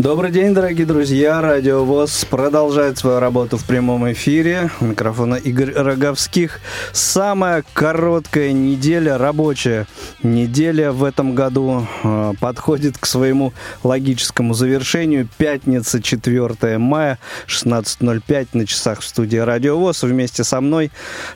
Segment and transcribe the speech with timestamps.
[0.00, 1.42] Добрый день, дорогие друзья.
[1.42, 4.70] Радио ВОЗ продолжает свою работу в прямом эфире.
[4.80, 6.60] У микрофона Игорь Роговских.
[6.94, 9.86] Самая короткая неделя, рабочая
[10.22, 15.28] неделя в этом году э, подходит к своему логическому завершению.
[15.36, 20.04] Пятница, 4 мая, 16.05 на часах в студии Радио ВОЗ.
[20.04, 20.92] Вместе со мной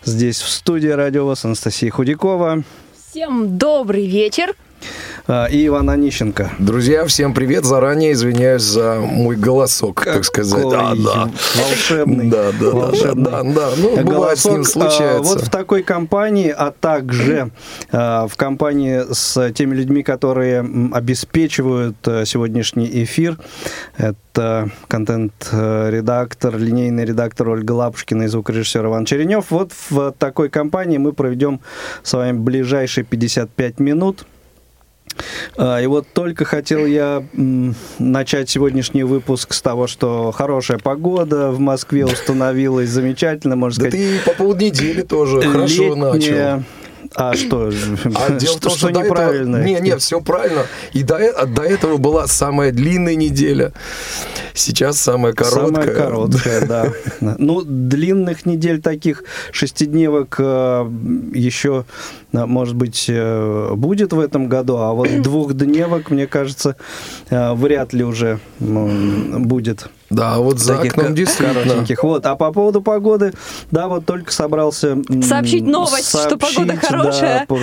[0.07, 2.63] здесь в студии Радио ВОЗ Анастасия Худякова.
[3.11, 4.55] Всем добрый вечер.
[5.27, 6.51] А, и Иван Онищенко.
[6.59, 7.65] Друзья, всем привет.
[7.65, 10.69] Заранее извиняюсь за мой голосок, Какой так сказать.
[10.69, 11.31] Да, да.
[11.55, 12.29] Волшебный.
[12.29, 13.25] Да, да, волшебный.
[13.25, 13.71] да, да, да.
[13.79, 15.33] Ну, голосок, бывает с ним случается.
[15.33, 17.53] Вот в такой компании, а также
[17.91, 20.61] в компании с теми людьми, которые
[20.93, 23.39] обеспечивают э, сегодняшний эфир,
[23.97, 29.47] это контент-редактор, линейный редактор Ольга Лапушкина и звукорежиссер Иван Черенев.
[29.51, 31.61] Вот в такой компании мы проведем
[32.03, 34.27] с вами ближайшие 55 минут.
[35.57, 37.25] А, и вот только хотел я
[37.99, 44.23] начать сегодняшний выпуск с того, что хорошая погода в Москве установилась, замечательно, можно да сказать.
[44.25, 46.65] ты по поводу недели тоже хорошо начал.
[47.15, 47.71] А что?
[48.17, 49.57] А дело в том, что, что неправильно?
[49.57, 49.69] Этого...
[49.69, 50.67] Не, нет, все правильно.
[50.93, 53.73] И до, э, до этого была самая длинная неделя.
[54.53, 55.67] Сейчас самая короткая.
[55.67, 56.93] Самая короткая, да.
[57.39, 60.91] Ну, длинных недель таких шестидневок э,
[61.35, 61.85] еще,
[62.35, 63.11] может быть,
[63.73, 66.77] будет в этом году, а вот двухдневок, мне кажется,
[67.31, 69.89] вряд ли уже будет.
[70.11, 71.85] Да, вот за таких окном действительно.
[72.03, 72.27] Вот.
[72.27, 73.33] А по поводу погоды,
[73.71, 74.99] да, вот только собрался...
[75.23, 77.47] Сообщить новость, сообщить, что погода хорошая.
[77.49, 77.57] Да,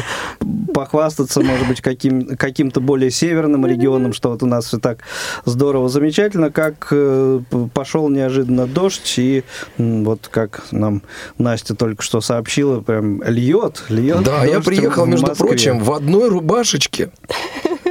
[0.73, 5.00] похвастаться, может быть, каким, каким-то более северным регионом, что вот у нас все так
[5.45, 7.41] здорово, замечательно, как э,
[7.73, 9.44] пошел неожиданно дождь, и
[9.78, 11.02] вот как нам
[11.38, 14.23] Настя только что сообщила, прям льет, льет.
[14.23, 17.12] Да, я приехал, между прочим, в одной рубашечке.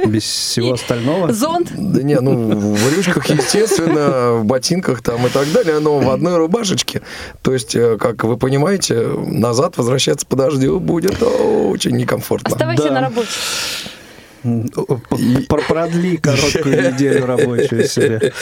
[0.05, 1.31] Без всего остального?
[1.33, 1.71] Зонт?
[1.75, 6.37] Да не, ну, в рюшках, естественно, в ботинках там и так далее, но в одной
[6.37, 7.01] рубашечке.
[7.41, 12.51] То есть, э, как вы понимаете, назад возвращаться по дождю будет очень некомфортно.
[12.51, 12.91] Оставайся да.
[12.91, 13.29] на работе.
[14.43, 18.33] Продли короткую неделю рабочую себе.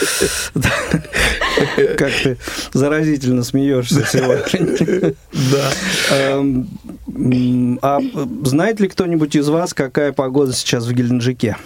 [1.96, 2.38] Как ты
[2.72, 5.14] заразительно смеешься сегодня.
[5.52, 5.70] Да.
[6.10, 8.00] Эм, а
[8.44, 11.56] знает ли кто-нибудь из вас, какая погода сейчас в Геленджике?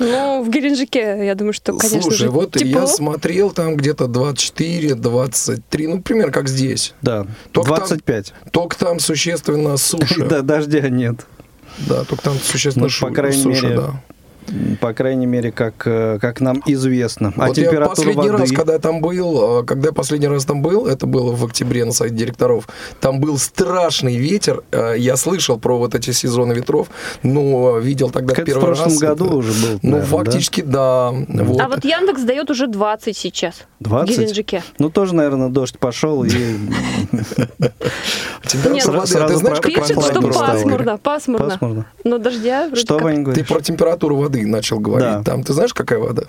[0.00, 2.80] Ну, в Геленджике, я думаю, что, конечно Слушай, же, вот тепло.
[2.80, 6.94] я смотрел там где-то 24, 23, ну, примерно как здесь.
[7.00, 8.26] Да, только 25.
[8.26, 10.24] Там, только там существенно суше.
[10.28, 11.26] Да, дождя нет.
[11.78, 14.02] Да, только там существенно ну, по крайней суше, мере, да
[14.80, 17.32] по крайней мере, как, э, как нам известно.
[17.36, 18.42] А вот температура я последний воды...
[18.42, 21.44] раз, когда я там был, э, когда я последний раз там был, это было в
[21.44, 22.68] октябре на сайте директоров,
[23.00, 24.62] там был страшный ветер.
[24.70, 26.88] Э, я слышал про вот эти сезоны ветров,
[27.22, 28.78] но видел тогда как первый раз.
[28.78, 29.00] в прошлом раз.
[29.00, 29.34] году это...
[29.36, 29.78] уже был.
[29.82, 31.12] Ну, наверное, фактически, да.
[31.28, 31.44] да.
[31.44, 31.60] Вот.
[31.60, 34.14] А вот Яндекс дает уже 20 сейчас 20?
[34.14, 34.62] в Геленджике.
[34.78, 36.30] Ну, тоже, наверное, дождь пошел и...
[38.46, 41.86] Температура воды, ты знаешь, как Пишет, что пасмурно, пасмурно.
[42.04, 43.24] Но дождя Что, Вань?
[43.32, 45.08] Ты про температуру воды воды начал говорить.
[45.08, 45.22] Да.
[45.22, 46.24] Там, ты знаешь, какая вода?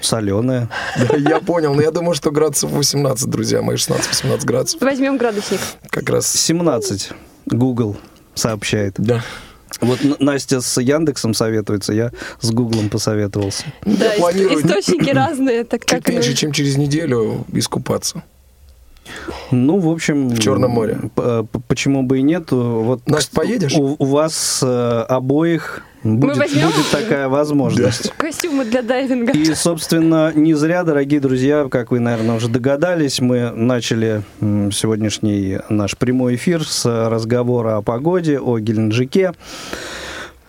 [0.00, 0.68] Соленая.
[1.08, 4.80] Да, я понял, но я думаю, что градусов 18, друзья мои, 16-18 градусов.
[4.80, 5.60] Возьмем градусник.
[5.90, 6.30] Как раз.
[6.32, 7.10] 17.
[7.46, 7.96] Google
[8.34, 8.94] сообщает.
[8.96, 9.22] Да.
[9.80, 12.10] Вот Настя с Яндексом советуется, я
[12.40, 13.64] с Гуглом посоветовался.
[13.86, 14.58] Да, планирую...
[14.58, 15.64] источники разные.
[15.64, 18.22] Так Чуть как меньше, чем через неделю искупаться.
[19.50, 20.28] Ну, в общем...
[20.28, 20.98] В Черном море.
[21.68, 22.50] Почему бы и нет?
[22.50, 23.74] Вот Настя, поедешь?
[23.74, 28.08] У, у вас э, обоих Будет, будет такая возможность.
[28.08, 28.14] Да.
[28.16, 29.32] Костюмы для дайвинга.
[29.32, 35.96] И, собственно, не зря, дорогие друзья, как вы, наверное, уже догадались, мы начали сегодняшний наш
[35.96, 39.32] прямой эфир с разговора о погоде, о Геленджике.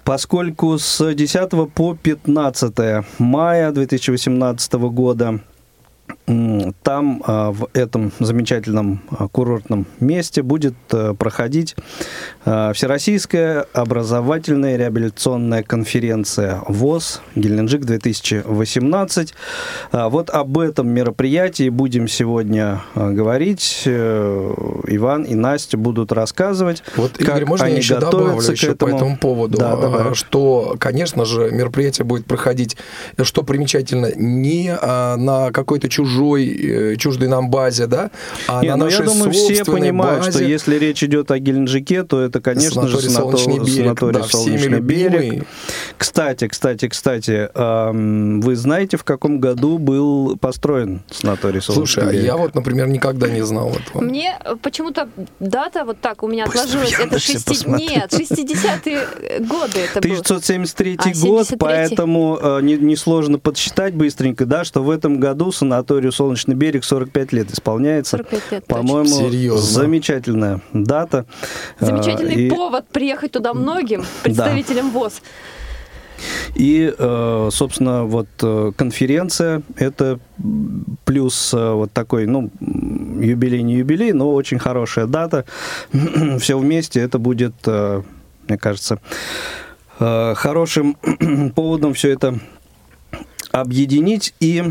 [0.06, 2.74] Поскольку с 10 по 15
[3.20, 5.42] мая 2018 года
[6.84, 11.76] там, а, в этом замечательном а, курортном месте, будет э, проходить
[12.46, 19.34] а, Всероссийская образовательная реабилитационная конференция ВОЗ Геленджик 2018.
[19.92, 23.84] Вот об этом мероприятии будем сегодня говорить.
[23.86, 24.54] Э,
[24.88, 28.92] Иван и Настя будут рассказывать, вот, как Игорь, можно они еще к еще этому?
[28.92, 32.78] по этому поводу, да, что, конечно же, мероприятие будет проходить,
[33.22, 38.12] что примечательно, не на какой-то чужой чужой, э, чуждой нам базе, да,
[38.48, 40.32] а Не, на ну, нашей я думаю, все понимают, базе...
[40.32, 44.20] что если речь идет о Геленджике, то это, конечно же, Санаторий санатор- «Солнечный берег», санаторий
[44.20, 45.48] да, всеми «Солнечный берег».
[45.98, 47.50] Кстати, кстати, кстати,
[48.44, 52.26] вы знаете, в каком году был построен санаторий «Солнечный Слушай, а берег»?
[52.26, 54.02] я вот, например, никогда не знал этого.
[54.02, 55.10] Мне почему-то
[55.40, 56.94] дата вот так у меня Быстро отложилась.
[56.94, 57.48] Это Яндексе 60...
[57.48, 57.88] посмотри.
[57.88, 60.20] Нет, 60-е годы это был.
[60.20, 61.58] 1973 А, год, 73-й.
[61.58, 67.34] поэтому э, не- несложно подсчитать быстренько, да, что в этом году санаторию «Солнечный берег» 45
[67.34, 68.18] лет исполняется.
[68.18, 68.66] 45 лет.
[68.68, 69.62] По-моему, Серьезно?
[69.84, 71.26] замечательная дата.
[71.80, 75.22] Э, Замечательный и- повод приехать туда многим представителям ВОЗ.
[76.54, 80.20] И, э, собственно, вот э, конференция это
[81.04, 85.46] плюс э, вот такой, ну, юбилей не юбилей, но очень хорошая дата.
[86.40, 89.00] Все вместе это будет, мне кажется,
[89.98, 90.96] хорошим
[91.56, 92.40] поводом все это
[93.52, 94.34] объединить.
[94.40, 94.64] И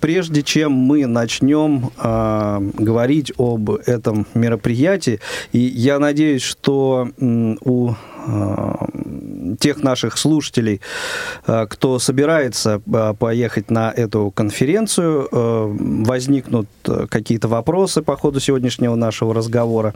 [0.00, 5.20] прежде чем мы начнем а, говорить об этом мероприятии,
[5.52, 7.92] и я надеюсь, что у
[8.26, 8.88] а,
[9.60, 10.80] тех наших слушателей,
[11.46, 12.80] а, кто собирается
[13.18, 16.68] поехать на эту конференцию, возникнут
[17.08, 19.94] какие-то вопросы по ходу сегодняшнего нашего разговора.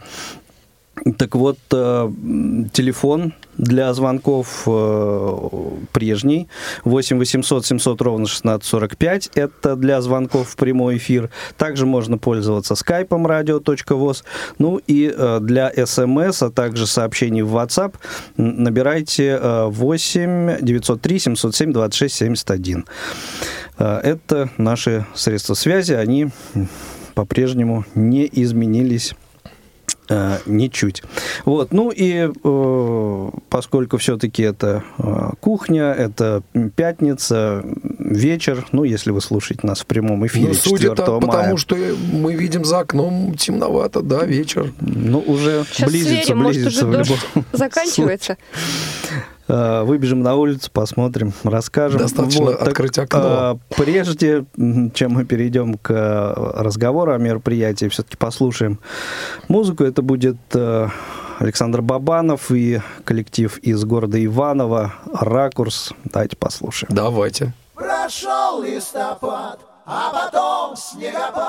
[1.17, 2.11] Так вот, э,
[2.73, 5.39] телефон для звонков э,
[5.93, 6.49] прежний
[6.85, 9.31] 8 800 700 ровно 1645.
[9.35, 11.31] Это для звонков в прямой эфир.
[11.57, 14.25] Также можно пользоваться скайпом radio.voz.
[14.59, 17.95] Ну и э, для смс, а также сообщений в WhatsApp
[18.37, 22.85] набирайте э, 8 903 707 26 71.
[23.79, 25.93] Э, Это наши средства связи.
[25.95, 26.29] Они
[27.15, 29.15] по-прежнему не изменились
[30.11, 31.03] э, ничуть.
[31.45, 36.43] Вот, ну и э, поскольку все-таки это э, кухня, это
[36.77, 37.65] пятница,
[37.99, 41.57] вечер, ну, если вы слушаете нас в прямом эфире Ну, судя 4 так, мая, потому
[41.57, 41.77] что
[42.13, 44.73] мы видим за окном темновато, да, вечер.
[44.81, 48.37] ну, уже Сейчас близится, сверим, может, близится уже в дождь любом заканчивается.
[49.51, 51.99] Э, Выбежим на улицу, посмотрим, расскажем.
[52.01, 53.59] Достаточно так, открыть окно.
[53.71, 54.45] э, Прежде
[54.95, 58.79] чем мы перейдем к э, разговору о мероприятии, все-таки послушаем
[59.49, 59.85] музыку.
[59.85, 60.89] Это будет э,
[61.39, 65.93] Александр Бабанов и коллектив из города Иваново «Ракурс».
[66.05, 66.95] Давайте послушаем.
[66.95, 67.53] Давайте.
[67.75, 71.47] Прошел листопад, а потом снегопад.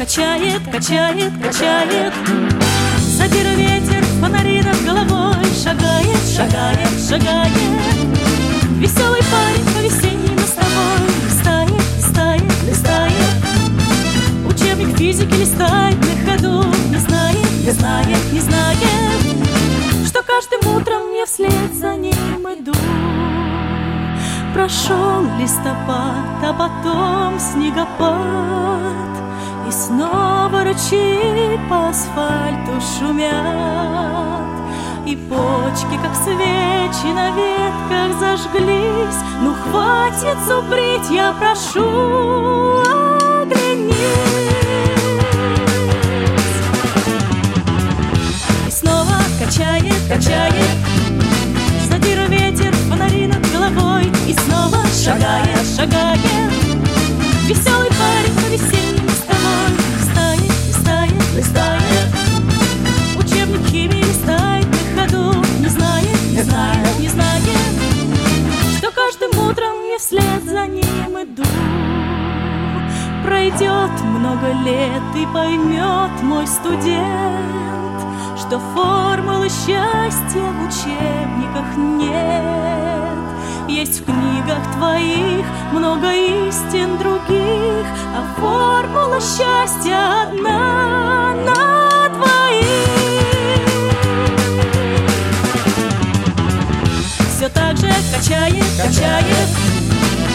[0.00, 2.14] Качает, качает, качает.
[3.00, 7.52] Задира ветер, фонари над головой Шагает, шагает, шагает.
[8.78, 13.12] Веселый парень по весеннему с тобой Листает, листает, листает.
[14.48, 18.78] Учебник физики листает на ходу Не знает, не знает, не знает
[20.06, 22.14] Что каждым утром я вслед за ним
[22.48, 22.72] иду.
[24.54, 29.19] Прошел листопад, а потом снегопад
[29.70, 33.30] И снова ручьи по асфальту шумят
[35.06, 39.22] И почки, как свечи на ветках зажглись.
[39.40, 42.80] Ну хватит зубрить, я прошу,
[43.42, 43.94] оглянись.
[48.66, 50.78] И снова качает, качает
[51.88, 54.10] Задира ветер, фонари над головой.
[54.26, 56.18] И снова шагает, шагает
[57.46, 57.90] Веселый
[61.40, 62.08] листает,
[63.16, 65.42] Учебник химии листает на ходу.
[65.60, 67.42] Не знает, не знает, не знает
[68.78, 71.42] Что каждым утром я вслед за ним иду.
[73.24, 78.00] Пройдет много лет и поймет мой студент
[78.38, 82.99] Что формулы счастья в учебниках нет
[83.70, 87.86] Есть в книгах твоих много истин других
[88.16, 92.66] А формула счастья одна на двоих.
[97.28, 99.48] Все так же качает, качает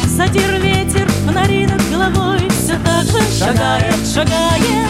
[0.07, 2.47] Задир ветер, фонари над головой.
[2.51, 4.89] Все так же шагает, шагает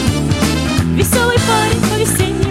[0.93, 2.44] Веселый парень по весеннему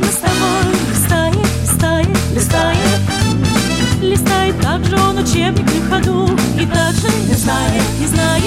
[4.84, 6.26] Листает так же он учебник на ходу.
[6.60, 8.42] И так же не знает, не знает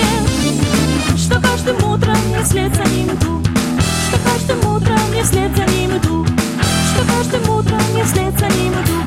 [1.18, 3.42] Что каждым утром я вслед за ним иду.
[4.08, 6.26] Что каждым утром я вслед за ним иду.
[6.26, 9.04] Что каждым утром я вслед за ним иду.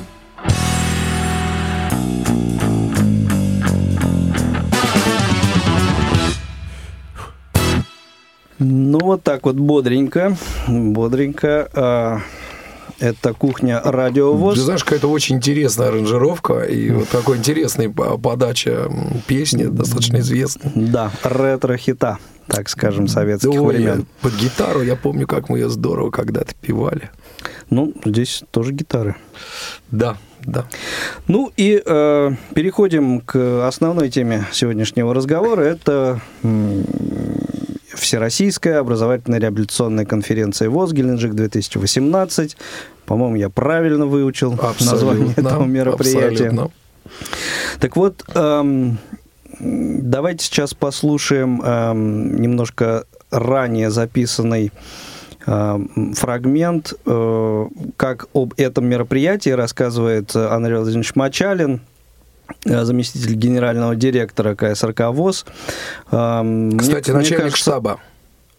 [8.58, 10.36] Ну, вот так вот бодренько,
[10.68, 12.22] бодренько.
[13.00, 14.56] Это кухня Радио ВОЗ.
[14.56, 18.90] Ты знаешь, какая-то очень интересная аранжировка и вот такой интересной по- подача
[19.26, 20.70] песни, достаточно известной.
[20.74, 24.06] Да, ретро-хита, так скажем, советских Ой, времен.
[24.20, 27.10] под гитару я помню, как мы ее здорово когда-то певали.
[27.70, 29.16] Ну, здесь тоже гитары.
[29.90, 30.66] Да, да.
[31.26, 35.62] Ну и э, переходим к основной теме сегодняшнего разговора.
[35.62, 36.20] Это
[37.94, 42.56] Всероссийская образовательная реабилитационная конференция ВОЗ Геленджик-2018.
[43.06, 46.48] По-моему, я правильно выучил название Абсолютно, этого мероприятия.
[46.48, 46.70] абсолютно.
[47.80, 48.98] Так вот, эм,
[49.58, 54.72] давайте сейчас послушаем эм, немножко ранее записанный
[55.46, 57.66] эм, фрагмент, э,
[57.96, 61.80] как об этом мероприятии рассказывает Андрей Владимирович Мачалин,
[62.64, 65.44] заместитель генерального директора КСРК ВОЗ.
[66.10, 68.00] Эм, мне- Кстати, мне начальник кажется, штаба.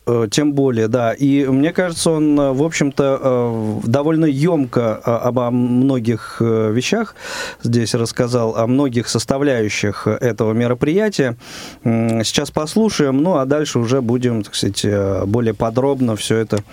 [0.07, 1.13] Э, Тем более, да.
[1.13, 7.15] И мне кажется, он, э, в общем-то, э, довольно емко обо многих вещах
[7.63, 11.37] здесь рассказал, о многих составляющих этого мероприятия.
[11.83, 14.85] Сейчас послушаем, ну а дальше уже будем, так сказать,
[15.25, 16.63] более подробно все это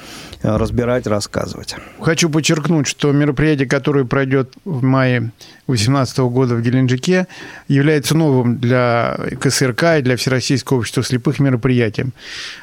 [0.43, 1.77] разбирать, рассказывать.
[2.01, 5.33] Хочу подчеркнуть, что мероприятие, которое пройдет в мае
[5.67, 7.27] 2018 года в Геленджике,
[7.69, 12.13] является новым для КСРК и для Всероссийского общества слепых мероприятием.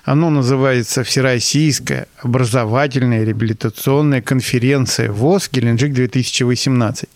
[0.06, 0.55] Оно называется
[1.04, 7.08] Всероссийская образовательная реабилитационная конференция ВОЗ Геленджик-2018.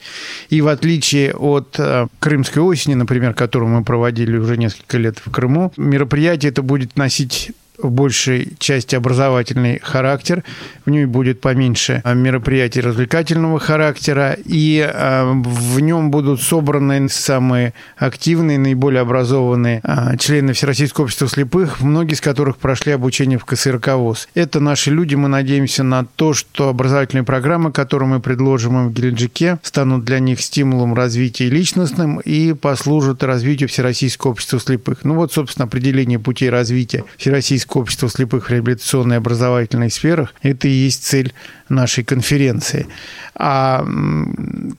[0.50, 5.32] И в отличие от э, Крымской осени, например, которую мы проводили уже несколько лет в
[5.32, 10.44] Крыму, мероприятие это будет носить в большей части образовательный характер.
[10.86, 14.38] В ней будет поменьше а, мероприятий развлекательного характера.
[14.46, 21.82] И а, в нем будут собраны самые активные, наиболее образованные а, члены Всероссийского общества слепых,
[21.82, 24.28] многие из которых прошли обучение в КСРК ВОЗ.
[24.34, 25.16] Это наши люди.
[25.16, 30.20] Мы надеемся на то, что образовательные программы, которые мы предложим им в Геленджике, станут для
[30.20, 35.04] них стимулом развития личностным и послужат развитию Всероссийского общества слепых.
[35.04, 40.68] Ну вот, собственно, определение путей развития Всероссийского общества слепых в реабилитационной и образовательной сферах– это
[40.68, 41.34] и есть цель
[41.70, 42.88] нашей конференции.
[43.36, 43.86] А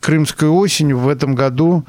[0.00, 1.84] Крымская осень в этом году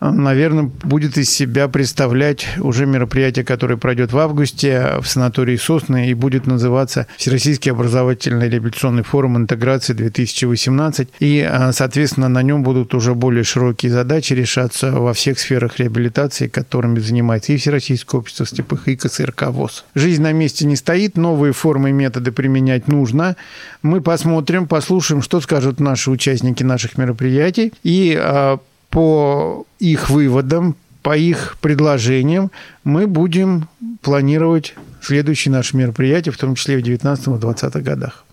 [0.00, 6.14] наверное, будет из себя представлять уже мероприятие, которое пройдет в августе в санатории Сосны и
[6.14, 11.08] будет называться Всероссийский образовательный реабилитационный форум интеграции 2018.
[11.20, 16.48] И, а, соответственно, на нем будут уже более широкие задачи решаться во всех сферах реабилитации,
[16.48, 19.84] которыми занимается и Всероссийское общество слепых, и КСРК ВОЗ.
[19.94, 23.36] Жизнь на месте не стоит, новые формы и методы применять нужно.
[23.82, 28.58] Мы посмотрим, послушаем, что скажут наши участники наших мероприятий, и а,
[28.96, 32.50] по их выводам, по их предложениям
[32.82, 33.68] мы будем
[34.00, 38.24] планировать следующие наши мероприятия, в том числе в 2019-2020 годах.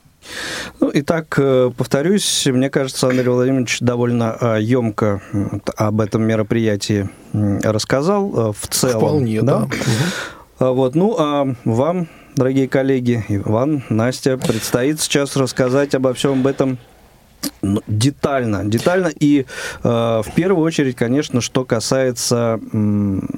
[0.79, 5.22] Ну, итак, э, повторюсь, мне кажется, Андрей Владимирович довольно емко
[5.75, 9.00] об этом мероприятии рассказал э, в целом.
[9.00, 9.67] Вполне, да.
[10.60, 16.48] А Вот, ну, а вам, дорогие коллеги, Иван, Настя, предстоит сейчас рассказать обо всем об
[16.48, 16.77] этом
[17.88, 19.46] детально, детально и
[19.84, 23.30] э, в первую очередь, конечно, что касается м,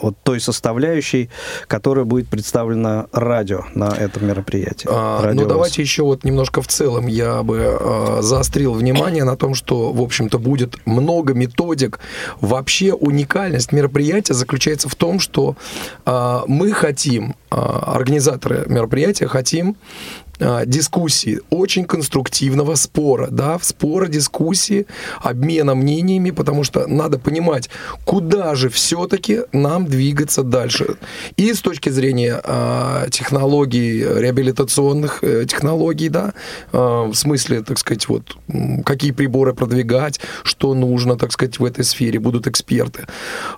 [0.00, 1.30] вот той составляющей,
[1.66, 4.88] которая будет представлена радио на этом мероприятии.
[4.90, 9.36] А, Радио ну, давайте еще вот немножко в целом я бы а, заострил внимание на
[9.36, 12.00] том, что, в общем-то, будет много методик.
[12.40, 15.56] Вообще уникальность мероприятия заключается в том, что
[16.04, 19.76] а, мы хотим, а, организаторы мероприятия хотим
[20.66, 24.86] дискуссии, очень конструктивного спора, да, спора, дискуссии,
[25.22, 27.68] обмена мнениями, потому что надо понимать,
[28.04, 30.96] куда же все-таки нам двигаться дальше.
[31.36, 36.32] И с точки зрения а, технологий, реабилитационных э, технологий, да,
[36.72, 38.36] а, в смысле, так сказать, вот,
[38.84, 43.06] какие приборы продвигать, что нужно, так сказать, в этой сфере, будут эксперты.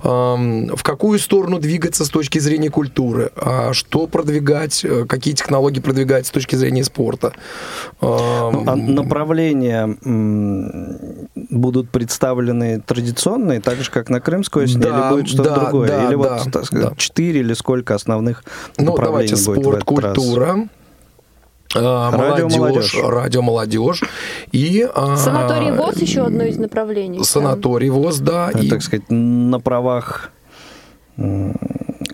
[0.02, 5.80] Ам, в какую сторону двигаться с точки зрения культуры, а что продвигать, э, какие технологии
[5.80, 7.34] продвигать с точки зрения спорта.
[8.00, 9.96] Ам, А направления
[11.50, 15.88] будут представлены традиционные, так же, как на Крымской осени, Да, или будет что-то да, другое?
[15.88, 16.94] да, или да, вот, так сказать, да.
[16.96, 18.42] четыре или сколько основных
[18.78, 20.14] Ну, направлений давайте будет в спорт, этот раз?
[20.16, 20.68] культура.
[21.74, 24.02] а, Радио молодежь, радио молодежь
[24.52, 27.18] и а, Санаторий ВОЗ еще одно из направлений.
[27.18, 27.24] да.
[27.24, 30.30] санаторий ВОЗ, да, Э, и Так сказать, на правах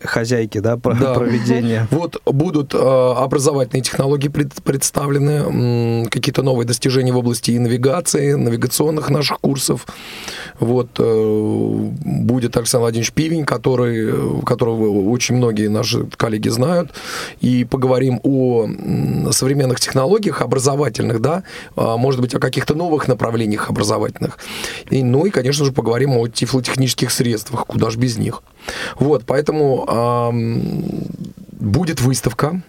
[0.02, 1.14] хозяйки, да, Да.
[1.14, 1.87] проведения.
[1.90, 9.11] Вот будут э, образовательные технологии пред- представлены, какие-то новые достижения в области и навигации, навигационных
[9.11, 9.87] наших курсов.
[10.61, 16.93] Вот э, будет Александр Владимирович Пивень, который, которого очень многие наши коллеги знают,
[17.40, 18.67] и поговорим о
[19.33, 21.43] современных технологиях образовательных, да,
[21.76, 24.38] а, может быть, о каких-то новых направлениях образовательных.
[24.90, 28.43] И, ну и, конечно же, поговорим о тифлотехнических средствах, куда же без них.
[28.99, 30.63] Вот, поэтому ам,
[31.53, 32.61] будет выставка,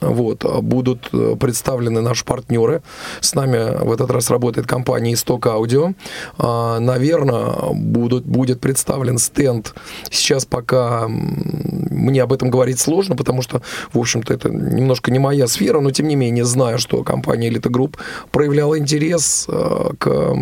[0.00, 2.82] вот, будут э, представлены наши партнеры.
[3.20, 5.92] С нами в этот раз работает компания Исток Аудио.
[6.38, 9.74] А, Наверное, будут, будет представлен стенд.
[10.10, 13.62] Сейчас пока мне об этом говорить сложно, потому что,
[13.92, 17.68] в общем-то, это немножко не моя сфера, но тем не менее знаю, что компания Элита
[17.70, 17.96] Групп
[18.30, 20.36] проявляла интерес э, к,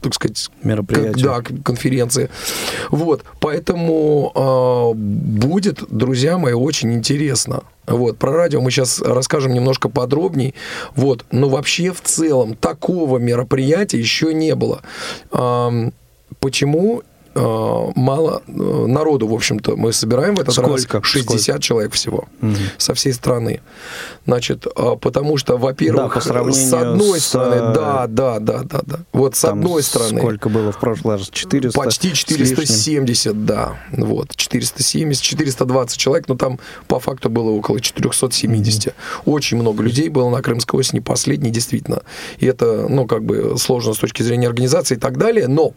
[0.00, 1.14] так сказать, Мероприятию.
[1.14, 2.28] к- да, к конференции.
[2.90, 7.62] Вот, поэтому э, будет, друзья мои, очень интересно.
[7.86, 10.54] Вот, про радио мы сейчас расскажем немножко подробней.
[10.94, 14.82] Вот, но вообще в целом такого мероприятия еще не было.
[16.40, 17.02] Почему
[17.34, 20.98] мало э, народу, в общем-то, мы собираем в этот Сколько?
[20.98, 21.60] раз 60 Сколько?
[21.60, 22.28] человек всего
[22.78, 23.60] со всей страны.
[24.26, 28.80] Значит, э, потому что, во-первых, Да, с одной с, стороны, э, да, да, да, да,
[28.84, 28.98] да.
[29.12, 30.18] Вот с Там одной стороны.
[30.18, 31.28] Сколько было в прошлый раз?
[31.28, 31.78] 400?
[31.78, 32.56] Почти с лишним?
[32.56, 33.78] 470, да.
[33.92, 38.94] Вот, 470, 420 человек, но там по факту было около 470.
[39.24, 42.02] Очень много людей было на Крымской осени, последний, действительно.
[42.38, 45.74] И это, ну, как бы сложно с точки зрения организации и так далее, но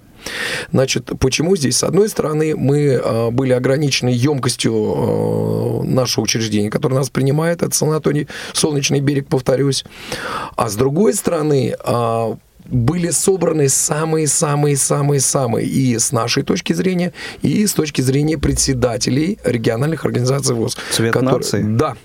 [0.71, 1.77] Значит, почему здесь?
[1.77, 7.75] С одной стороны, мы э, были ограничены емкостью э, нашего учреждения, которое нас принимает, это
[7.75, 9.85] санаторий «Солнечный берег», повторюсь.
[10.55, 12.35] А с другой стороны, э,
[12.69, 20.55] были собраны самые-самые-самые-самые и с нашей точки зрения, и с точки зрения председателей региональных организаций
[20.55, 20.77] ВОЗ.
[20.91, 21.61] Цвет которые- нации?
[21.63, 21.95] Да,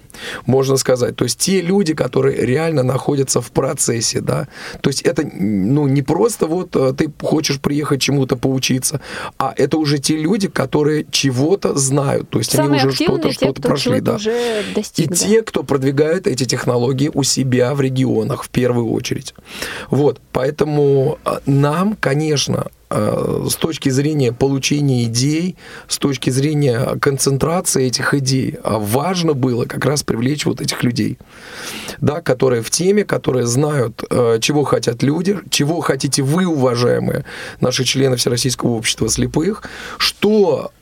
[0.47, 1.16] можно сказать.
[1.16, 4.49] То есть те люди, которые реально находятся в процессе, да.
[4.81, 9.00] То есть это, ну, не просто вот э, ты хочешь приехать чему-то поучиться,
[9.38, 12.31] а это уже те люди, которые чего-то знают.
[12.31, 14.16] То есть Самые они уже что-то, что-то прошли, да.
[14.16, 15.11] уже И достиг.
[15.11, 15.16] да.
[15.16, 19.35] те, кто продвигает эти технологии у себя в регионах в первую очередь.
[19.90, 25.56] Вот, поэтому э, нам, конечно, с точки зрения получения идей,
[25.88, 31.18] с точки зрения концентрации этих идей, а важно было как раз привлечь вот этих людей,
[32.00, 37.25] да, которые в теме, которые знают, э, чего хотят люди, чего хотите вы, уважаемые
[37.61, 39.62] наши члены Всероссийского общества слепых,
[39.99, 40.72] что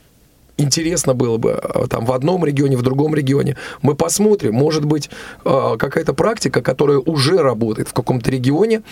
[0.60, 3.56] интересно было бы э, там в одном регионе, в другом регионе.
[3.82, 5.10] Мы посмотрим, может быть,
[5.44, 8.82] э, какая-то практика, которая уже работает в каком-то регионе,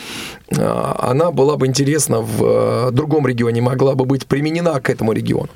[0.50, 0.56] э,
[0.98, 5.48] она была бы интересна в другом регионе, могла бы быть применена к этому региону.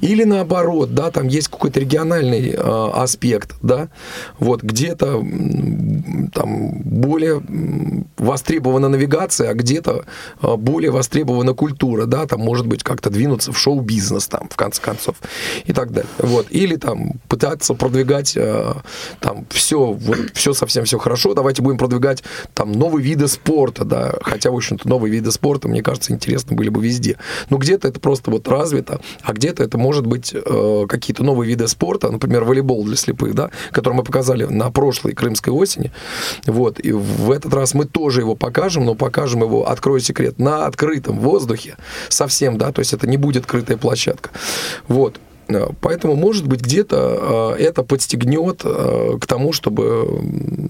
[0.00, 3.88] Или наоборот, да, там есть какой-то региональный аспект, да,
[4.38, 5.22] вот где-то
[6.32, 7.42] там более
[8.16, 10.04] востребована навигация, а где-то
[10.42, 15.16] более востребована культура, да, там может быть как-то двинуться в шоу-бизнес там в конце концов
[15.64, 16.10] и так далее.
[16.18, 16.46] Вот.
[16.50, 18.74] Или там пытаться продвигать э,
[19.20, 22.22] там все, вот, все совсем все хорошо, давайте будем продвигать
[22.54, 26.68] там новые виды спорта, да, хотя, в общем-то, новые виды спорта, мне кажется, интересны были
[26.68, 27.16] бы везде.
[27.50, 31.68] Но где-то это просто вот развито, а где-то это может быть э, какие-то новые виды
[31.68, 35.92] спорта, например, волейбол для слепых, да, который мы показали на прошлой крымской осени.
[36.46, 36.80] Вот.
[36.80, 41.18] И в этот раз мы тоже его покажем, но покажем его, открою секрет, на открытом
[41.18, 41.76] воздухе
[42.08, 44.30] совсем, да, то есть это не будет крытая площадка.
[44.86, 45.20] Вот.
[45.48, 50.22] Э, Поэтому, может быть, где-то э, это подстегнет э, к тому, чтобы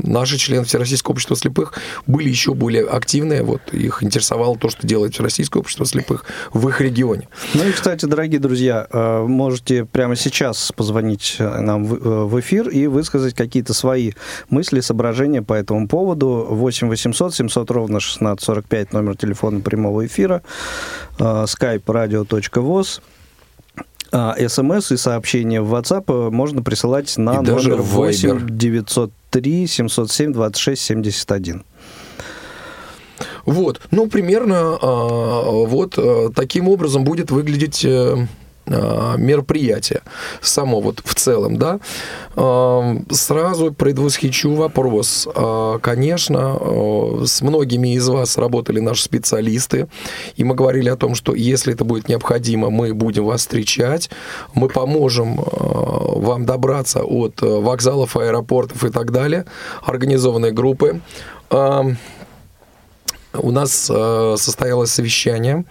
[0.05, 1.75] наши члены Всероссийского общества слепых
[2.07, 3.43] были еще более активные.
[3.43, 7.29] Вот их интересовало то, что делает Всероссийское общество слепых в их регионе.
[7.55, 13.75] Ну и, кстати, дорогие друзья, можете прямо сейчас позвонить нам в эфир и высказать какие-то
[13.75, 14.13] свои
[14.51, 16.47] мысли, соображения по этому поводу.
[16.51, 20.43] 8 800 700 ровно 1645, номер телефона прямого эфира,
[21.19, 23.01] skype radio.voz.
[24.11, 28.31] А, СМС и сообщения в WhatsApp э, можно присылать на И даже номер в 8
[28.31, 28.51] Viber.
[28.51, 31.65] 903 707 26 71.
[33.45, 38.27] Вот, ну, примерно а, вот а, таким образом будет выглядеть а,
[39.17, 40.03] мероприятие
[40.41, 41.81] само вот в целом, да.
[42.37, 45.29] А, Сразу предвосхищу вопрос.
[45.35, 49.89] А, Конечно, а, с многими из вас работали наши специалисты,
[50.37, 54.11] и мы говорили о том, что если это будет необходимо, мы будем вас встречать,
[54.55, 59.45] мы поможем а, вам добраться от э, вокзалов, аэропортов и так далее,
[59.83, 61.01] организованной группы.
[63.33, 65.65] А, у нас э, состоялось совещание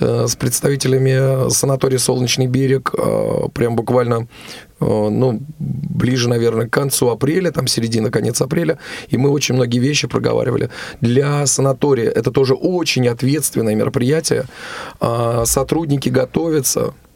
[0.00, 4.28] э, с представителями санатория «Солнечный берег», э, прям буквально
[4.80, 9.78] э, ну, ближе, наверное, к концу апреля, там середина, конец апреля, и мы очень многие
[9.78, 10.70] вещи проговаривали.
[11.00, 14.44] Для санатория это тоже очень ответственное мероприятие.
[15.00, 17.07] Э, сотрудники готовятся, а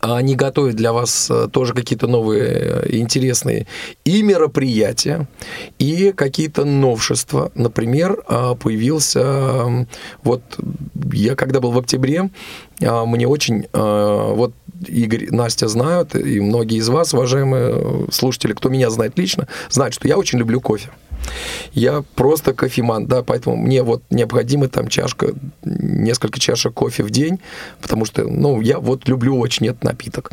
[0.00, 3.66] они готовят для вас э, тоже какие-то новые э, интересные
[4.04, 5.28] и мероприятия,
[5.78, 7.50] и какие-то новшества.
[7.54, 9.86] Например, а, появился,
[10.22, 10.42] вот
[11.12, 12.30] я когда был в октябре,
[12.82, 14.52] а, мне очень, а, вот
[14.86, 20.06] Игорь, Настя знают, и многие из вас, уважаемые слушатели, кто меня знает лично, знают, что
[20.06, 20.90] я очень люблю кофе.
[21.72, 25.32] Я просто кофеман, да, поэтому мне вот необходима там чашка,
[25.64, 27.40] несколько чашек кофе в день,
[27.80, 30.32] потому что, ну, я вот люблю очень этот напиток.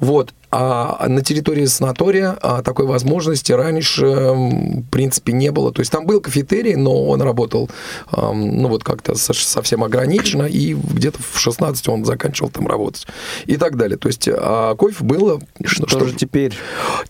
[0.00, 5.72] Вот, а на территории санатория а, такой возможности раньше, в принципе, не было.
[5.72, 7.68] То есть там был кафетерий, но он работал,
[8.12, 13.06] ну, вот как-то совсем ограниченно, и где-то в 16 он заканчивал там работать.
[13.46, 13.98] И так далее.
[13.98, 15.40] То есть а кофе было...
[15.64, 16.54] Что, что же теперь?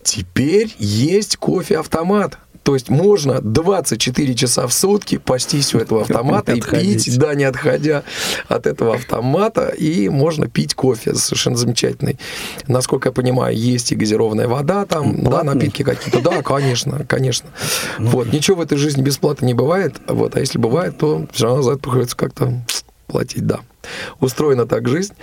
[0.01, 2.39] Теперь есть кофе-автомат.
[2.65, 7.43] То есть можно 24 часа в сутки пастись у этого автомата и пить, да, не
[7.43, 8.01] отходя
[8.47, 12.17] от этого автомата, и можно пить кофе совершенно замечательный.
[12.67, 15.29] Насколько я понимаю, есть и газированная вода там, Платный?
[15.29, 16.21] да, напитки какие-то.
[16.21, 17.49] Да, конечно, конечно.
[17.99, 21.45] Ну, вот, ничего в этой жизни бесплатно не бывает, вот, а если бывает, то все
[21.45, 22.65] равно за это приходится как-то
[23.05, 23.59] платить, да
[24.19, 25.13] устроена так жизнь.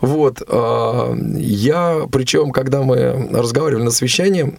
[0.00, 0.42] Вот.
[0.48, 4.56] А, я, причем, когда мы разговаривали на совещании,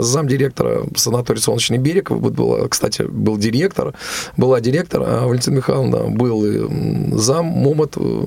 [0.00, 3.94] замдиректора санатория «Солнечный берег», вот была, кстати, был директор,
[4.36, 6.40] была директор, а Валентина Михайловна был
[7.18, 8.26] зам Момот э,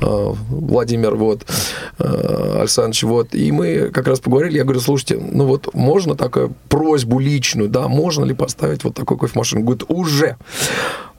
[0.00, 1.46] э, Владимир, вот,
[1.98, 6.54] э, Александрович, вот, и мы как раз поговорили, я говорю, слушайте, ну вот можно такую
[6.68, 9.62] просьбу личную, да, можно ли поставить вот такой кофемашину?
[9.62, 10.36] Говорит, уже.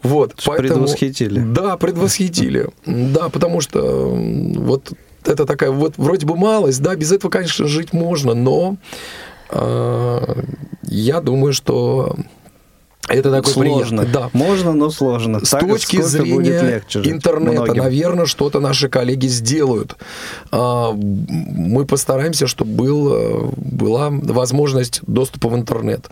[0.05, 1.39] Вот, поэтому, предвосхитили.
[1.39, 2.69] Да, предвосхитили.
[2.85, 4.93] Да, потому что вот
[5.25, 8.77] это такая вот вроде бы малость, да, без этого, конечно, жить можно, но
[9.49, 10.43] э,
[10.83, 12.15] я думаю, что
[13.07, 14.01] это такой сложно.
[14.03, 14.29] Приятный, да.
[14.33, 15.45] Можно, но сложно.
[15.45, 17.83] С так, точки зрения интернета, многим.
[17.83, 19.95] наверное, что-то наши коллеги сделают.
[20.51, 26.09] А, мы постараемся, чтобы был, э, была возможность доступа в интернет.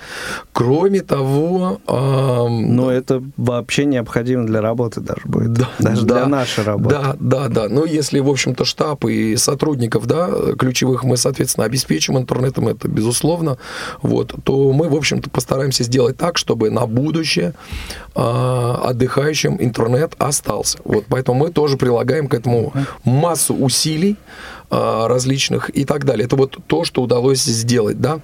[0.51, 1.79] Кроме того...
[1.87, 5.53] Но это вообще необходимо для работы даже будет.
[5.53, 6.95] Да, даже да, для нашей работы.
[6.95, 7.69] Да, да, да.
[7.69, 13.57] Но если, в общем-то, штаб и сотрудников да, ключевых мы, соответственно, обеспечим интернетом, это безусловно,
[14.01, 17.53] вот, то мы, в общем-то, постараемся сделать так, чтобы на на будущее
[18.15, 20.77] отдыхающим интернет остался.
[20.83, 24.17] Вот, поэтому мы тоже прилагаем к этому массу усилий
[24.69, 26.25] э, различных и так далее.
[26.25, 27.99] Это вот то, что удалось сделать.
[27.99, 28.19] Да?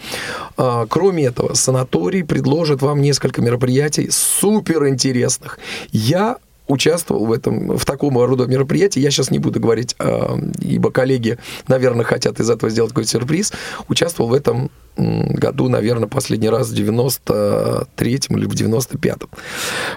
[0.58, 5.58] Э, кроме этого, санаторий предложит вам несколько мероприятий суперинтересных.
[5.91, 6.38] Я
[6.70, 9.00] участвовал в этом, в таком рода мероприятии.
[9.00, 9.96] Я сейчас не буду говорить,
[10.62, 13.52] ибо коллеги, наверное, хотят из этого сделать какой-то сюрприз.
[13.88, 19.30] Участвовал в этом году, наверное, последний раз в 93-м или в 95-м.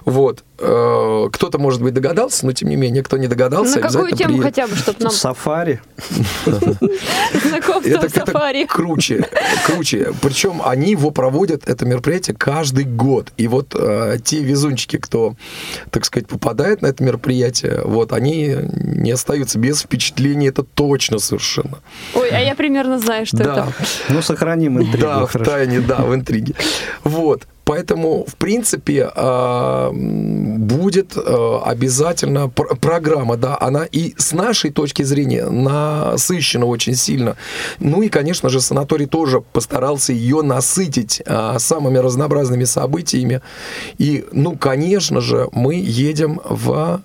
[0.04, 0.44] Вот.
[0.58, 3.80] Э, кто-то, может быть, догадался, но, тем не менее, кто не догадался...
[3.80, 4.44] На какую тему приедет.
[4.44, 5.12] хотя бы, чтобы нам...
[5.12, 5.80] Сафари.
[6.44, 8.66] Знакомство сафари.
[8.66, 9.28] круче,
[9.66, 10.12] круче.
[10.22, 13.32] Причем они его проводят, это мероприятие, каждый год.
[13.36, 15.34] И вот э, те везунчики, кто,
[15.90, 21.78] так сказать, попадает на это мероприятие, вот, они не остаются без впечатления, это точно совершенно.
[22.14, 23.72] Ой, а я примерно знаю, что это.
[24.08, 25.06] Ну, сохраним интригу.
[25.06, 26.54] Да, в тайне, да, в интриге.
[27.04, 27.46] Вот.
[27.72, 35.48] Поэтому, в принципе, а, будет а, обязательно программа, да, она и с нашей точки зрения
[35.48, 37.36] насыщена очень сильно.
[37.80, 43.40] Ну и, конечно же, санаторий тоже постарался ее насытить а, самыми разнообразными событиями.
[43.96, 47.00] И, ну, конечно же, мы едем в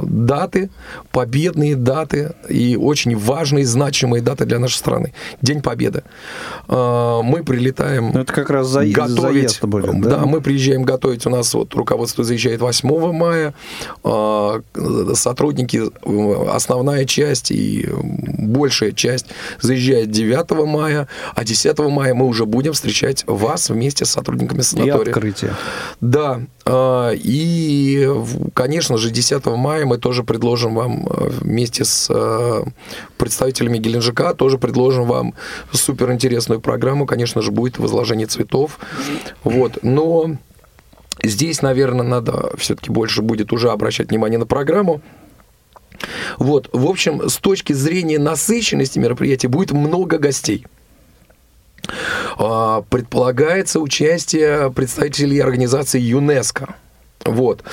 [0.00, 0.70] даты,
[1.12, 5.12] победные даты и очень важные, значимые даты для нашей страны.
[5.42, 6.02] День Победы.
[6.68, 8.10] Мы прилетаем...
[8.12, 10.10] Ну, это как раз за, готовить заезд будет, да?
[10.10, 11.26] Да, мы приезжаем готовить.
[11.26, 13.54] У нас вот руководство заезжает 8 мая.
[14.04, 14.60] А,
[15.14, 15.82] сотрудники,
[16.50, 19.26] основная часть и большая часть
[19.60, 21.08] заезжает 9 мая.
[21.34, 25.04] А 10 мая мы уже будем встречать вас вместе с сотрудниками санатория.
[25.04, 25.54] И открытие.
[26.00, 26.40] Да.
[26.64, 28.08] А, и,
[28.54, 32.64] конечно же, 10 мая мы тоже предложим вам э, вместе с э,
[33.16, 35.34] представителями Геленджика, тоже предложим вам
[35.72, 37.06] суперинтересную программу.
[37.06, 38.78] Конечно же, будет возложение цветов.
[39.50, 39.78] Вот.
[39.82, 40.36] Но
[41.22, 45.00] здесь, наверное, надо все-таки больше будет уже обращать внимание на программу.
[46.38, 50.66] Вот, в общем, с точки зрения насыщенности мероприятия будет много гостей.
[52.38, 56.74] А, предполагается участие представителей организации ЮНЕСКО.
[57.26, 57.64] Вот.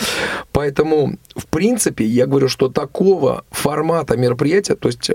[0.52, 5.12] Поэтому, в принципе, я говорю, что такого формата мероприятия, то есть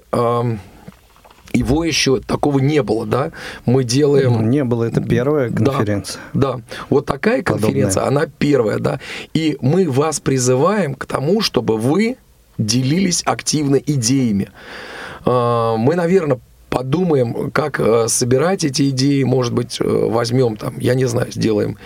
[1.52, 3.32] его еще такого не было, да?
[3.66, 4.32] Мы делаем...
[4.32, 6.20] Ну, не было, это первая конференция.
[6.32, 6.60] Да, да.
[6.90, 8.22] вот такая конференция, Подобная.
[8.24, 9.00] она первая, да.
[9.34, 12.16] И мы вас призываем к тому, чтобы вы
[12.58, 14.50] делились активно идеями.
[15.24, 16.40] Э, мы, наверное,
[16.72, 21.76] подумаем, как э, собирать эти идеи, может быть, э, возьмем там, я не знаю, сделаем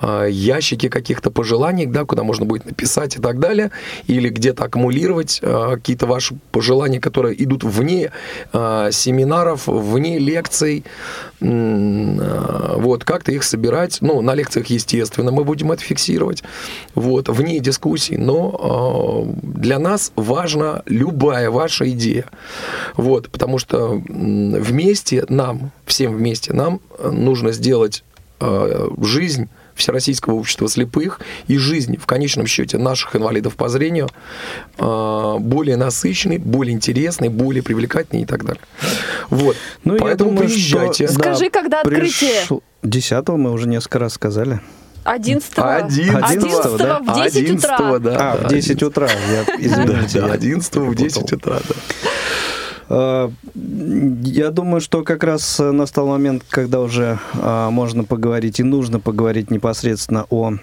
[0.00, 3.72] э, ящики каких-то пожеланий, да, куда можно будет написать и так далее,
[4.06, 8.12] или где-то аккумулировать какие-то ваши пожелания, которые идут вне
[8.52, 10.84] семинаров, вне лекций,
[11.40, 16.44] вот, как-то их собирать, ну, на лекциях, естественно, мы будем это фиксировать,
[16.94, 22.26] вот, вне дискуссий, но для нас важна любая ваша идея,
[22.96, 24.00] вот, потому что
[24.60, 28.04] вместе нам, всем вместе нам э, нужно сделать
[28.40, 34.08] э, жизнь Всероссийского общества слепых и жизнь, в конечном счете, наших инвалидов по зрению
[34.78, 38.62] э, более насыщенной, более интересной, более привлекательной и так далее.
[39.28, 39.56] Вот.
[39.84, 41.06] Ну, Поэтому думаю, приезжайте.
[41.06, 42.46] Что, Скажи, да, когда открытие?
[42.48, 42.60] Приш...
[42.82, 44.60] Десятого мы уже несколько раз сказали.
[45.04, 46.98] 11 11 11 да?
[47.00, 47.98] в 10 11 утра.
[47.98, 50.20] Да, а, в 10 утра, я, извините.
[50.20, 51.74] Да, 11 в 10 утра, да.
[52.88, 59.00] Э, я думаю, что как раз настал момент, когда уже э, можно поговорить и нужно
[59.00, 60.54] поговорить непосредственно о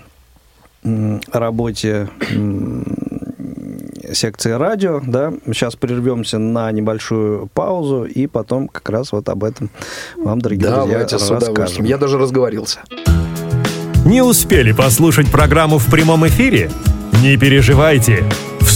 [1.32, 2.10] работе
[4.12, 9.70] секции радио, да, сейчас прервемся на небольшую паузу и потом как раз вот об этом
[10.18, 11.86] вам, дорогие Давайте друзья, расскажем.
[11.86, 12.82] Я даже разговорился.
[14.06, 16.70] Не успели послушать программу в прямом эфире?
[17.22, 18.26] Не переживайте.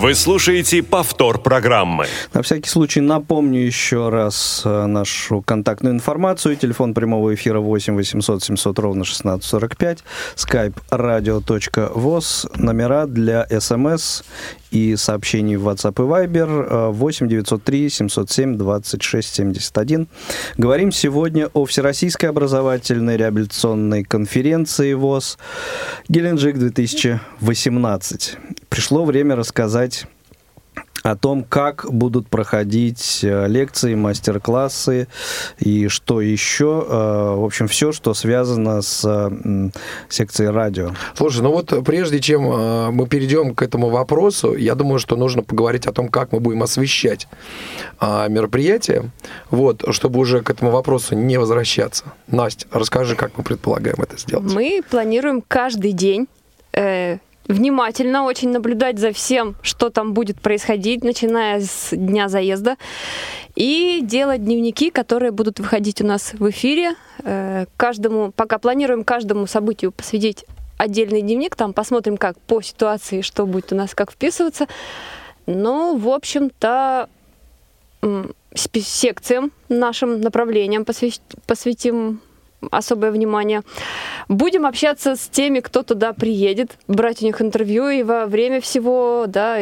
[0.00, 2.06] Вы слушаете повтор программы.
[2.32, 6.56] На всякий случай напомню еще раз э, нашу контактную информацию.
[6.56, 9.98] Телефон прямого эфира 8 800 700 ровно 1645.
[10.36, 12.50] Skype radio.voz.
[12.56, 14.22] Номера для смс
[14.70, 20.08] и сообщений в WhatsApp и Viber 8 903 707 26 71.
[20.56, 25.38] Говорим сегодня о Всероссийской образовательной реабилитационной конференции ВОЗ
[26.08, 28.36] Геленджик 2018.
[28.68, 30.06] Пришло время рассказать
[31.02, 35.08] о том, как будут проходить э, лекции, мастер-классы
[35.58, 36.86] и что еще.
[36.86, 39.30] Э, в общем, все, что связано с
[40.08, 40.90] секцией радио.
[41.14, 45.42] Слушай, ну вот прежде чем э, мы перейдем к этому вопросу, я думаю, что нужно
[45.42, 47.28] поговорить о том, как мы будем освещать
[48.00, 49.10] мероприятие,
[49.50, 52.04] вот, чтобы уже к этому вопросу не возвращаться.
[52.26, 54.52] Настя, расскажи, как мы предполагаем это сделать.
[54.52, 56.26] Мы планируем каждый день
[57.52, 62.76] внимательно очень наблюдать за всем, что там будет происходить, начиная с дня заезда,
[63.56, 66.94] и делать дневники, которые будут выходить у нас в эфире.
[67.24, 70.44] Э, каждому, пока планируем каждому событию посвятить
[70.78, 74.66] отдельный дневник, там посмотрим, как по ситуации, что будет у нас, как вписываться.
[75.46, 77.08] Но, в общем-то,
[78.74, 82.20] секциям, нашим направлениям посвятим
[82.70, 83.62] особое внимание.
[84.28, 89.24] Будем общаться с теми, кто туда приедет, брать у них интервью и во время всего,
[89.26, 89.58] да,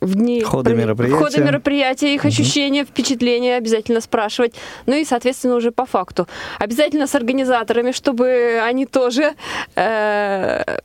[0.00, 2.28] в дни хода мероприятия, хода мероприятия их угу.
[2.28, 4.54] ощущения, впечатления обязательно спрашивать.
[4.86, 6.26] Ну и, соответственно, уже по факту.
[6.58, 9.34] Обязательно с организаторами, чтобы они тоже
[9.76, 10.78] э,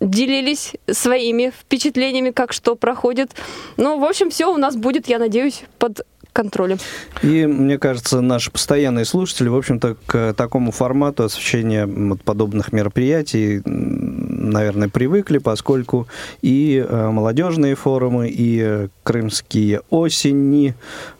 [0.00, 3.30] делились своими впечатлениями, как что проходит.
[3.76, 6.76] Ну, в общем, все у нас будет, я надеюсь, под контролем.
[7.22, 11.88] И, мне кажется, наши постоянные слушатели, в общем-то, к такому формату освещения
[12.24, 16.08] подобных мероприятий, наверное, привыкли, поскольку
[16.42, 20.74] и э, молодежные форумы, и крымские осени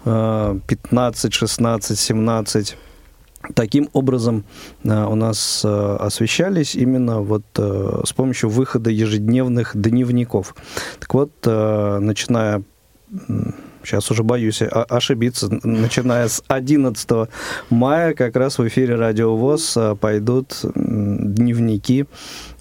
[0.05, 2.77] 15, 16, 17
[3.55, 4.45] таким образом
[4.85, 10.55] э, у нас э, освещались именно вот с помощью выхода ежедневных дневников.
[11.01, 12.63] Так вот, начиная
[13.87, 17.29] сейчас уже боюсь ошибиться, начиная с 11
[17.71, 22.07] мая как раз в эфире Радио ВОЗ а, пойдут дневники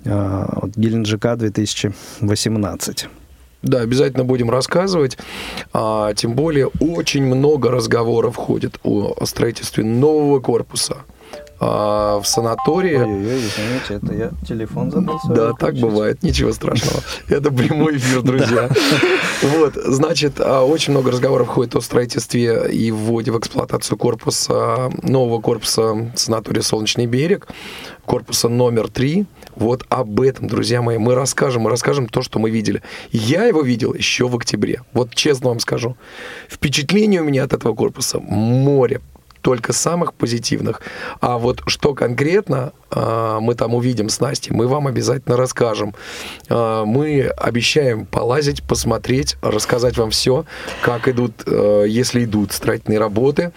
[0.05, 3.07] а, Геленджика 2018.
[3.63, 5.17] Да, обязательно будем рассказывать.
[5.73, 10.97] А, тем более очень много разговоров ходит о строительстве нового корпуса
[11.59, 12.97] а, в санатории.
[12.97, 15.19] Ой-ой-ой, извините, это я телефон забыл.
[15.29, 15.81] Да, так выключить.
[15.81, 17.01] бывает, ничего страшного.
[17.29, 18.69] Это прямой эфир, друзья.
[19.41, 25.41] Вот, значит, а, очень много разговоров ходит о строительстве и вводе в эксплуатацию корпуса, нового
[25.41, 27.47] корпуса санатория «Солнечный берег»,
[28.05, 29.25] корпуса номер три.
[29.55, 32.81] Вот об этом, друзья мои, мы расскажем, мы расскажем то, что мы видели.
[33.11, 34.81] Я его видел еще в октябре.
[34.93, 35.95] Вот честно вам скажу.
[36.49, 39.01] Впечатление у меня от этого корпуса море
[39.45, 40.81] только самых позитивных.
[41.21, 45.93] А вот что конкретно мы там увидим с Настей, мы вам обязательно расскажем.
[46.49, 50.45] А, Мы обещаем полазить, посмотреть, рассказать вам все,
[50.81, 53.51] как идут, э, если идут строительные работы,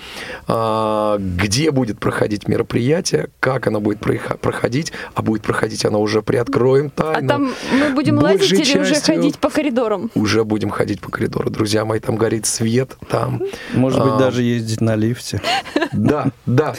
[0.46, 6.90] а, где будет проходить мероприятие, как оно будет проходить, а будет проходить оно уже приоткроем
[6.96, 7.28] А тайну.
[7.28, 10.10] там мы будем Большей лазить или уже ходить по коридорам?
[10.14, 11.50] Уже будем ходить по коридору.
[11.50, 13.42] Друзья мои, там горит свет, там...
[13.74, 15.40] Может быть, а, даже ездить на лифте.
[15.92, 16.74] Да, да,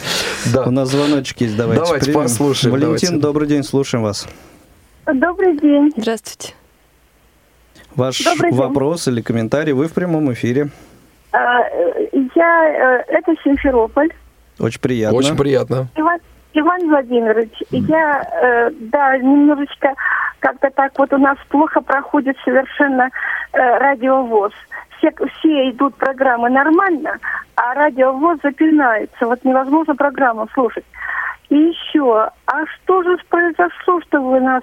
[0.46, 0.64] да.
[0.64, 2.20] У нас звоночек есть, давайте Давайте примем.
[2.50, 3.26] Послушаем, Валентин, давайте.
[3.26, 4.28] добрый день, слушаем вас.
[5.06, 5.92] Добрый день.
[5.96, 6.54] Здравствуйте.
[7.94, 8.60] Ваш Добрый день.
[8.60, 10.68] вопрос или комментарий, вы в прямом эфире.
[11.32, 14.10] А, э, Я, э, это Симферополь.
[14.58, 15.18] Очень приятно.
[15.18, 15.88] Очень приятно.
[15.94, 16.18] Иван,
[16.54, 19.94] Иван Владимирович, я, э, да, немножечко
[20.40, 23.10] как-то так вот у нас плохо проходит совершенно
[23.52, 24.52] радиовоз.
[24.98, 27.18] Все, все идут программы нормально,
[27.56, 29.26] а радиовоз запинается.
[29.26, 30.84] Вот невозможно программу слушать.
[31.50, 34.62] И еще, а что же произошло, что вы нас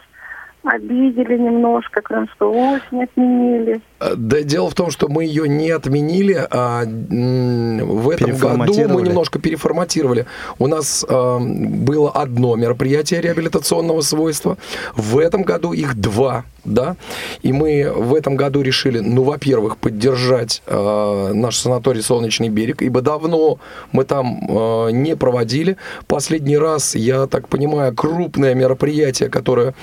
[0.64, 3.82] обидели немножко, Крымскую осень отменили?
[4.00, 9.02] Э, Да, дело в том, что мы ее не отменили, а в этом году мы
[9.02, 10.26] немножко переформатировали.
[10.60, 14.58] У нас э, было одно мероприятие реабилитационного свойства,
[14.96, 16.96] в этом году их два, да,
[17.42, 23.02] и мы в этом году решили, ну, во-первых, поддержать э, наш санаторий «Солнечный берег», ибо
[23.02, 23.60] давно
[23.92, 25.78] мы там э, не проводили.
[26.08, 29.74] Последний раз, я так понимаю, крупное мероприятие, которое,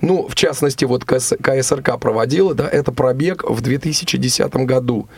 [0.00, 5.08] ну, в частности, вот КС- КСРК проводила, да, это пробег в 2010 году.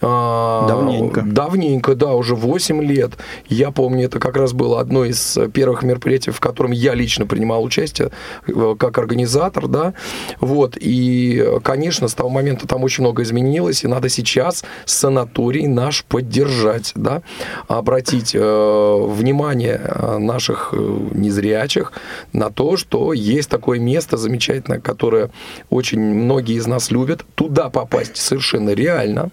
[0.00, 1.22] А, Давненько.
[1.22, 3.12] Давненько, да, уже 8 лет.
[3.48, 7.64] Я помню, это как раз было одно из первых мероприятий, в котором я лично принимал
[7.64, 8.10] участие
[8.46, 9.94] э, как организатор, да.
[10.40, 16.04] Вот, и, конечно, с того момента там очень много изменилось, и надо сейчас санаторий наш
[16.04, 17.22] поддержать, да,
[17.66, 21.92] обратить э, внимание э, наших э, незрячих
[22.32, 25.30] на то, что есть такое место замечательное, которое
[25.70, 27.24] очень многие из нас любят.
[27.34, 29.30] Туда попасть совершенно реально,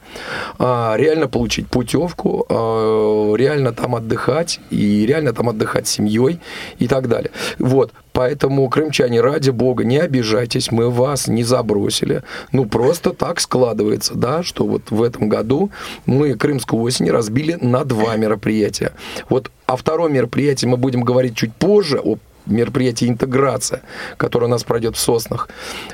[0.59, 6.39] реально получить путевку, а, реально там отдыхать, и реально там отдыхать с семьей
[6.79, 7.31] и так далее.
[7.59, 7.91] Вот.
[8.13, 12.23] Поэтому, крымчане, ради бога, не обижайтесь, мы вас не забросили.
[12.53, 15.69] Ну, просто так складывается, да, что вот в этом году
[16.05, 18.93] мы Крымскую осень разбили на два мероприятия.
[19.27, 23.81] Вот о втором мероприятии мы будем говорить чуть позже, о мероприятие «Интеграция»,
[24.17, 25.49] которое у нас пройдет в Соснах.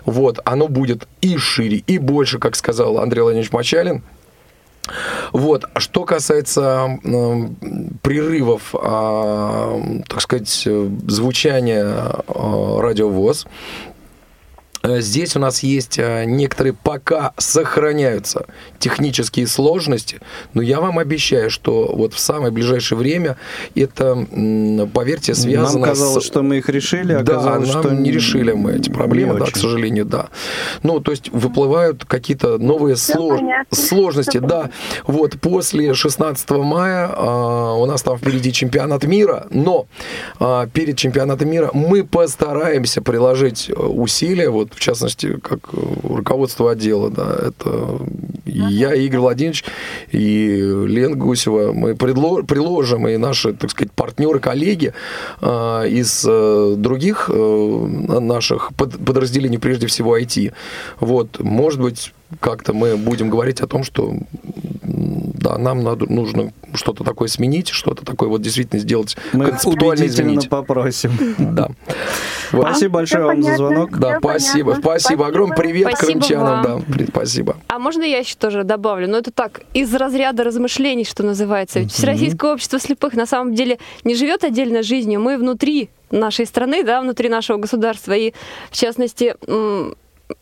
[0.05, 4.03] Вот, оно будет и шире, и больше, как сказал Андрей Владимирович Мачалин.
[5.31, 5.65] Вот.
[5.73, 7.55] А Что касается м,
[8.01, 13.90] прерывов, а, так сказать, э, звучания а, радиовоз, э,
[14.83, 18.45] Здесь у нас есть э, некоторые пока сохраняются
[18.79, 20.19] технические сложности,
[20.53, 23.37] но я вам обещаю, что вот в самое ближайшее время
[23.75, 24.15] это,
[24.93, 26.27] поверьте, связано Нам казалось, с...
[26.27, 29.45] что мы их решили, а Да, оказалось, нам что не решили мы эти проблемы, да,
[29.45, 30.29] к сожалению, да.
[30.83, 33.41] Ну, то есть выплывают какие-то новые слож-
[33.71, 34.71] сложности, да.
[35.05, 39.87] Вот после 16 мая а, у нас там впереди чемпионат мира, но
[40.39, 47.09] а, перед чемпионатом мира мы постараемся приложить э, усилия, вот в частности, как руководство отдела,
[47.09, 47.99] да, это
[48.45, 49.63] и я, Игорь Владимирович,
[50.11, 50.57] и
[50.87, 54.93] Лен Гусева, мы приложим, и наши, так сказать, партнеры, коллеги
[55.41, 60.53] а, из э, других э, наших под- подразделений, прежде всего IT.
[60.99, 64.15] Вот, может быть, как-то мы будем говорить о том, что
[64.83, 70.49] да, нам надо, нужно что-то такое сменить, что-то такое вот действительно сделать, Мы концептуально изменить.
[70.49, 71.11] попросим.
[71.37, 71.69] Да.
[72.59, 73.97] Спасибо большое вам за звонок.
[73.97, 75.27] Да, спасибо, спасибо.
[75.27, 76.85] Огромный привет крымчанам.
[76.87, 77.57] Да, спасибо.
[77.67, 79.07] А можно я еще тоже добавлю?
[79.07, 81.79] Ну, это так, из разряда размышлений, что называется.
[81.79, 85.19] Ведь Всероссийское общество слепых на самом деле не живет отдельно жизнью.
[85.21, 88.13] Мы внутри нашей страны, да, внутри нашего государства.
[88.13, 88.33] И,
[88.69, 89.35] в частности,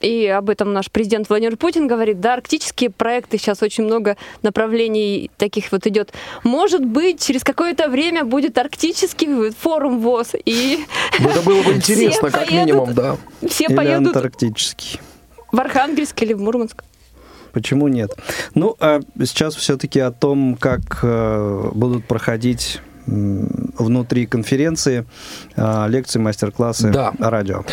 [0.01, 5.29] и об этом наш президент Владимир Путин говорит, да, арктические проекты, сейчас очень много направлений
[5.37, 6.13] таких вот идет.
[6.43, 10.79] Может быть, через какое-то время будет арктический форум ВОЗ, и
[11.19, 12.65] Ну, Это было бы интересно, как поедут.
[12.65, 13.17] минимум, да.
[13.47, 14.99] все Или поедут антарктический.
[15.51, 16.83] в Архангельск или в Мурманск.
[17.51, 18.11] Почему нет?
[18.53, 25.05] Ну, а сейчас все-таки о том, как э, будут проходить внутри конференции
[25.55, 27.13] а, лекции, мастер-классы, Да.
[27.19, 27.63] радио.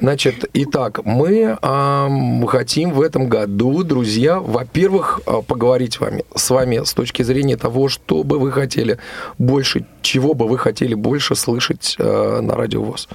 [0.00, 6.50] Значит, итак, мы ам, хотим в этом году, друзья, во-первых, а, поговорить с вами, с
[6.50, 8.98] вами с точки зрения того, что бы вы хотели
[9.38, 13.08] больше, чего бы вы хотели больше слышать э, на Радио ВОЗ.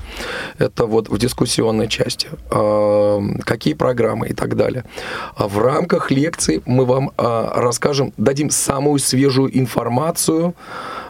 [0.57, 2.27] Это вот в дискуссионной части.
[2.51, 4.83] Э, какие программы и так далее.
[5.37, 11.06] В рамках лекции мы вам э, расскажем, дадим самую свежую информацию э,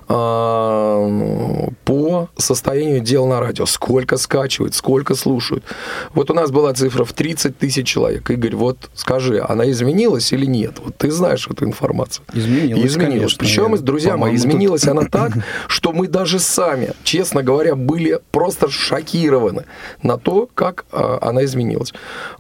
[1.84, 3.66] по состоянию дел на радио.
[3.66, 5.64] Сколько скачивают, сколько слушают.
[6.14, 8.30] Вот у нас была цифра в 30 тысяч человек.
[8.30, 10.80] Игорь, вот скажи, она изменилась или нет?
[10.84, 12.26] Вот ты знаешь эту информацию.
[12.34, 12.96] Изменилась, Изменилась.
[12.96, 13.38] конечно.
[13.40, 15.34] Причем, Я, друзья мои, по-моему, тут- изменилась она так,
[15.68, 19.66] что мы даже сами, честно говоря, были просто шокированы
[20.04, 21.94] на то, как а, она изменилась.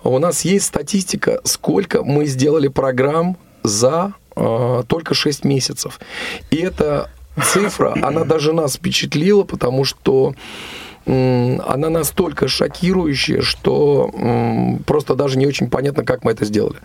[0.04, 6.00] У нас есть статистика, сколько мы сделали программ за а, только 6 месяцев.
[6.52, 7.10] И эта
[7.44, 10.34] цифра, она даже нас впечатлила, потому что
[11.08, 14.12] она настолько шокирующая, что
[14.86, 16.78] просто даже не очень понятно, как мы это сделали.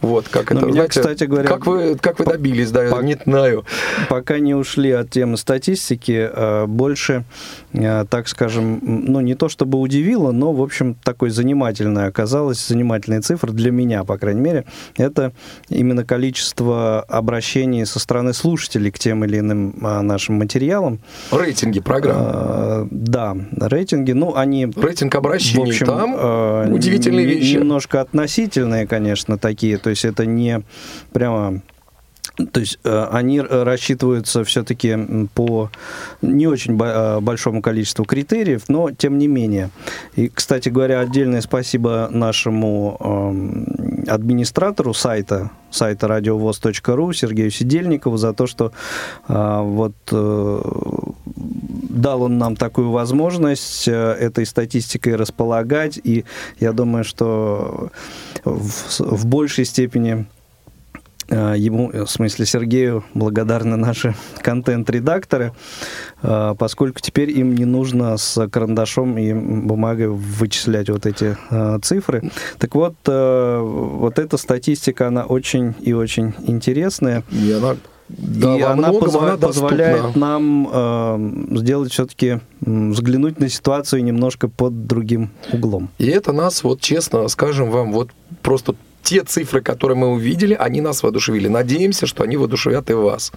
[0.00, 3.00] Вот, как Но это, меня, знаете, кстати говоря, как вы, как вы добились, да, по-
[3.00, 3.64] не знаю.
[4.08, 7.24] Пока не ушли от темы статистики, э, больше,
[7.72, 13.22] э, так скажем, ну не то чтобы удивило, но, в общем, такой занимательной оказалась, занимательная
[13.22, 14.64] цифра для меня, по крайней мере,
[14.96, 15.32] это
[15.68, 20.98] именно количество обращений со стороны слушателей к тем или иным а, нашим материалам.
[21.30, 22.16] Рейтинги программ.
[22.20, 24.66] Э, Да, рейтинги, ну, они...
[24.66, 27.54] Рейтинг обращений В общем, там э, удивительные вещи.
[27.54, 29.78] Немножко относительные, конечно, такие.
[29.78, 30.62] То есть это не
[31.12, 31.60] прямо...
[32.52, 34.96] То есть э, они рассчитываются все-таки
[35.34, 35.70] по
[36.20, 39.70] не очень э, большому количеству критериев, но тем не менее.
[40.16, 48.46] И, кстати говоря, отдельное спасибо нашему эм, администратору сайта, сайта радиовоз.ру Сергею Сидельникову за то,
[48.46, 48.72] что
[49.28, 50.60] э, вот э,
[51.34, 56.24] дал он нам такую возможность э, этой статистикой располагать, и
[56.60, 57.90] я думаю, что
[58.44, 60.26] в, в большей степени
[61.28, 65.52] ему, в смысле Сергею, благодарны наши контент-редакторы,
[66.22, 72.30] э, поскольку теперь им не нужно с карандашом и бумагой вычислять вот эти э, цифры.
[72.58, 77.22] Так вот, э, вот эта статистика, она очень и очень интересная.
[77.30, 77.76] И она,
[78.08, 79.68] да, и она, многом позва- она доступна.
[79.68, 85.88] позволяет нам э, сделать все-таки, взглянуть на ситуацию немножко под другим углом.
[85.98, 88.10] И это нас, вот честно скажем вам, вот
[88.42, 91.48] просто те цифры, которые мы увидели, они нас воодушевили.
[91.48, 93.32] Надеемся, что они воодушевят и вас.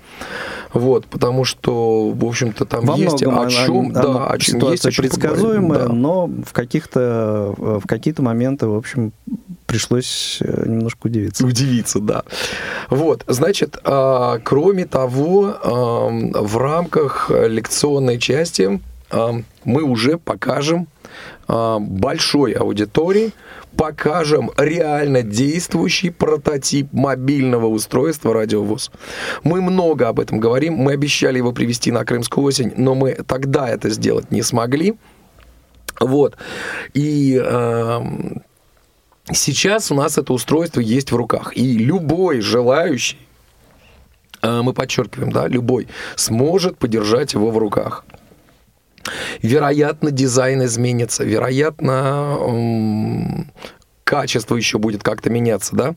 [0.74, 4.38] Вот, потому что, в общем-то, там Во есть многом о она- чем, она- да, о
[4.39, 5.93] чем есть о чем предсказуемая, да.
[5.93, 9.11] но в каких-то в какие-то моменты, в общем,
[9.65, 11.45] пришлось э, немножко удивиться.
[11.45, 12.24] Удивиться, да.
[12.89, 15.55] Вот, значит, а, кроме того,
[16.34, 18.80] в рамках лекционной части
[19.11, 20.88] мы уже покажем
[21.47, 23.32] а, большой аудитории,
[23.78, 28.91] покажем реально действующий прототип мобильного устройства радиовоз.
[29.43, 33.69] Мы много об этом говорим, мы обещали его привести на Крымскую осень, но мы тогда
[33.69, 34.95] это сделать не смогли.
[35.99, 36.36] Вот.
[36.93, 38.41] И ам,
[39.34, 41.51] Сейчас у нас это устройство есть в руках.
[41.57, 43.17] И любой желающий,
[44.41, 48.05] э, мы подчеркиваем, да, любой, сможет подержать его в руках.
[49.41, 52.38] Вероятно, дизайн изменится, вероятно,
[54.03, 55.95] качество еще будет как-то меняться, да,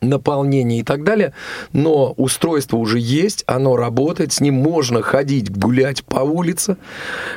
[0.00, 1.32] наполнение и так далее,
[1.72, 6.76] но устройство уже есть, оно работает, с ним можно ходить, гулять по улице.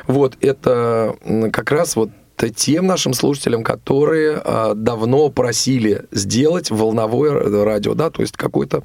[0.06, 1.16] Вот это
[1.52, 2.10] как раз вот
[2.46, 7.32] тем нашим слушателям, которые а, давно просили сделать волновое
[7.64, 8.82] радио, да, то есть какой-то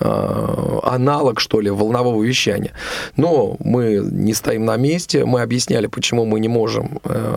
[0.00, 2.72] а, аналог, что ли, волнового вещания.
[3.16, 7.34] Но мы не стоим на месте, мы объясняли, почему мы не можем э,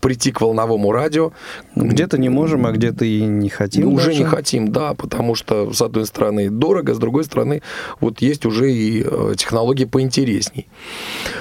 [0.00, 1.32] прийти к волновому радио.
[1.74, 3.84] Где-то не можем, а где-то и не хотим.
[3.84, 7.62] Ну, уже не хотим, да, потому что, с одной стороны, дорого, с другой стороны,
[8.00, 10.68] вот есть уже и э, технологии поинтересней.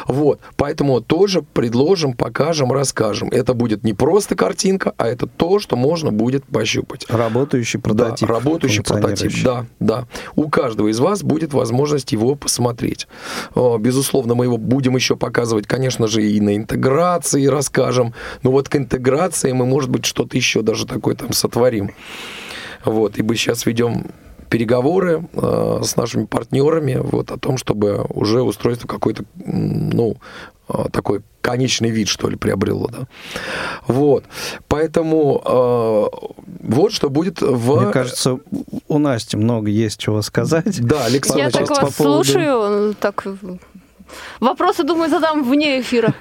[0.07, 3.29] Вот, поэтому тоже предложим, покажем, расскажем.
[3.29, 7.05] Это будет не просто картинка, а это то, что можно будет пощупать.
[7.09, 8.27] Работающий прототип.
[8.27, 10.07] Да, работающий прототип, да, да.
[10.35, 13.07] У каждого из вас будет возможность его посмотреть.
[13.55, 18.13] О, Безусловно, мы его будем еще показывать, конечно же, и на интеграции расскажем.
[18.43, 21.91] Но вот к интеграции мы, может быть, что-то еще даже такое там сотворим.
[22.85, 24.05] Вот, и мы сейчас ведем
[24.49, 30.17] переговоры э, с нашими партнерами вот, о том, чтобы уже устройство какой-то, ну,
[30.67, 33.07] э, такой конечный вид, что ли, приобрело, да.
[33.87, 34.23] Вот,
[34.67, 36.27] поэтому э,
[36.63, 37.81] вот что будет в...
[37.81, 38.39] Мне кажется,
[38.87, 40.79] у Насти много есть чего сказать.
[40.85, 43.23] Да, Александр, Я по- так по вас поводу- слушаю, так
[44.39, 46.15] Вопросы, думаю, задам вне эфира.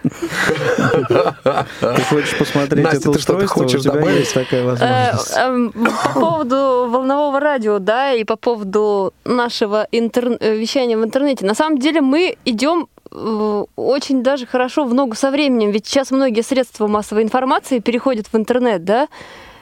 [1.81, 3.63] Ты хочешь посмотреть Настя, это ты что-то устройство?
[3.63, 4.19] хочешь У тебя добавить?
[4.21, 5.37] есть такая Э, возможность.
[5.37, 5.73] эм,
[6.05, 6.57] По поводу
[6.91, 11.47] волнового радио, да, и по поводу нашего интер- э, вещания в интернете.
[11.47, 16.11] На самом деле мы идем э, очень даже хорошо в ногу со временем, ведь сейчас
[16.11, 19.09] многие средства массовой информации переходят в интернет, да,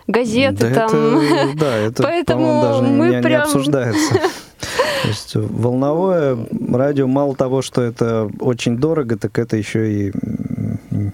[0.07, 1.19] газеты Да, там.
[1.19, 4.15] это, да, это, Поэтому даже не- мы не, не прям- обсуждается.
[5.03, 6.37] То есть волновое
[6.73, 10.13] радио мало того, что это очень дорого, так это еще и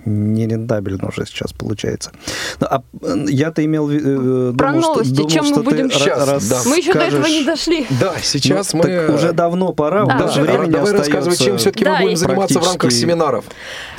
[0.05, 2.13] нерентабельно уже сейчас получается.
[2.61, 4.55] Ну, а э, я-то имел в виду...
[4.57, 6.61] Про новости, чем мы будем Сейчас, да.
[6.67, 7.87] Мы еще до этого не дошли.
[8.01, 8.85] Да, сейчас Ну, мы...
[8.85, 10.19] так уже давно пора, у Да.
[10.19, 12.93] нас Да, времени давай остается рассказывай, чем все-таки Да, мы будем и- заниматься в рамках
[12.93, 13.45] семинаров.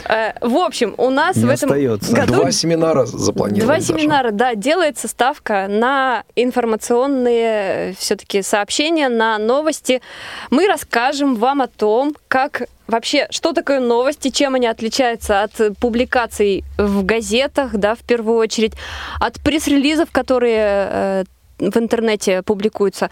[0.07, 2.13] Э, В общем, у нас Не в этом остается.
[2.13, 3.65] году Два семинара запланированы.
[3.65, 10.01] Два семинара, да, делается ставка на информационные все-таки сообщения, на новости.
[10.49, 16.63] Мы расскажем вам о том, как вообще, что такое новости, чем они отличаются от публикаций
[16.77, 18.73] в газетах, да, в первую очередь,
[19.19, 20.57] от пресс-релизов, которые
[20.89, 21.23] э,
[21.59, 23.09] в интернете публикуются.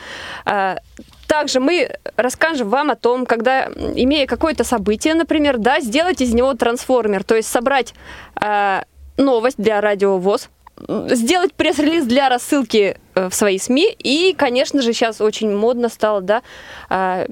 [1.32, 6.56] Также мы расскажем вам о том, когда, имея какое-то событие, например, да, сделать из него
[6.56, 7.94] трансформер, то есть собрать
[8.42, 8.82] э,
[9.16, 10.50] новость для радио ВОЗ,
[10.90, 13.96] м, сделать пресс-релиз для рассылки э, в свои СМИ.
[14.00, 16.42] И, конечно же, сейчас очень модно стало, да,
[16.90, 17.28] э,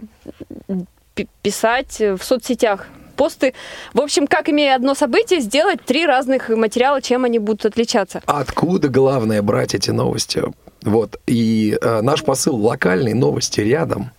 [1.13, 2.87] пи- писать в соцсетях
[3.19, 3.53] посты.
[3.93, 8.21] В общем, как имея одно событие, сделать три разных материала, чем они будут отличаться.
[8.25, 10.41] Откуда главное брать эти новости?
[10.83, 11.19] Вот.
[11.27, 14.11] И э, наш посыл локальные новости рядом.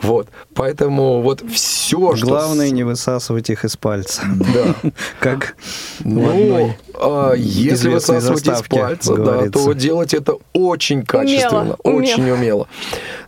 [0.00, 0.28] Вот.
[0.54, 2.26] Поэтому вот все, что...
[2.26, 4.22] Главное не высасывать их из пальца.
[4.24, 4.90] Да.
[5.20, 5.54] Как
[6.00, 12.66] Ну, а, если высасывать из пальца, да, то делать это очень качественно, очень умело.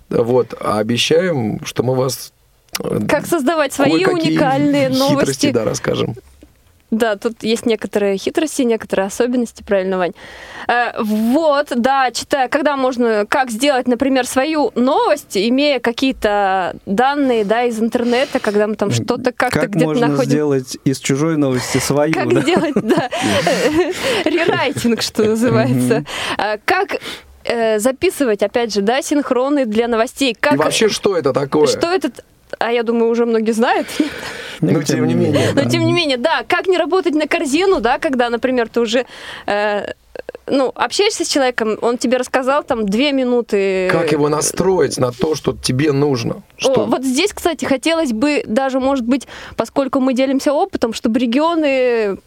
[0.08, 0.54] Вот.
[0.60, 2.33] А обещаем, что мы вас э,
[3.08, 5.50] Как создавать свои уникальные хитрости, новости.
[5.50, 6.14] да, расскажем.
[6.90, 10.12] Да, тут есть некоторые хитрости, некоторые особенности, правильно, Вань.
[10.68, 17.64] Э, вот, да, читая, когда можно, как сделать, например, свою новость, имея какие-то данные, да,
[17.64, 20.30] из интернета, когда мы там что-то как-то Как где-то можно находим.
[20.30, 22.40] сделать из чужой новости свою, Как да?
[22.42, 23.08] сделать, да,
[24.24, 26.04] рерайтинг, что называется.
[26.38, 26.96] А, Как
[27.44, 30.30] э, записывать, опять же, да, синхроны для новостей.
[30.32, 31.66] И Как, вообще, что это такое?
[31.66, 32.24] что этот
[32.58, 33.86] а я думаю, уже многие знают.
[34.60, 35.50] Ну, тем не менее.
[35.52, 39.04] Но тем не менее, да, как не работать на корзину, да, когда, например, ты уже
[39.46, 39.92] э,
[40.46, 43.88] ну, общаешься с человеком, он тебе рассказал там две минуты.
[43.90, 46.42] Как его настроить на то, что тебе нужно?
[46.56, 46.82] Что...
[46.82, 49.26] О, вот здесь, кстати, хотелось бы даже, может быть,
[49.56, 52.18] поскольку мы делимся опытом, чтобы регионы,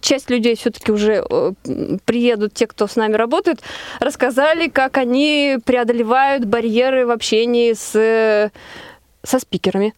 [0.00, 1.52] часть людей все-таки уже э,
[2.04, 3.60] приедут, те, кто с нами работают,
[3.98, 8.50] рассказали, как они преодолевают барьеры в общении с, э,
[9.22, 9.94] со спикерами,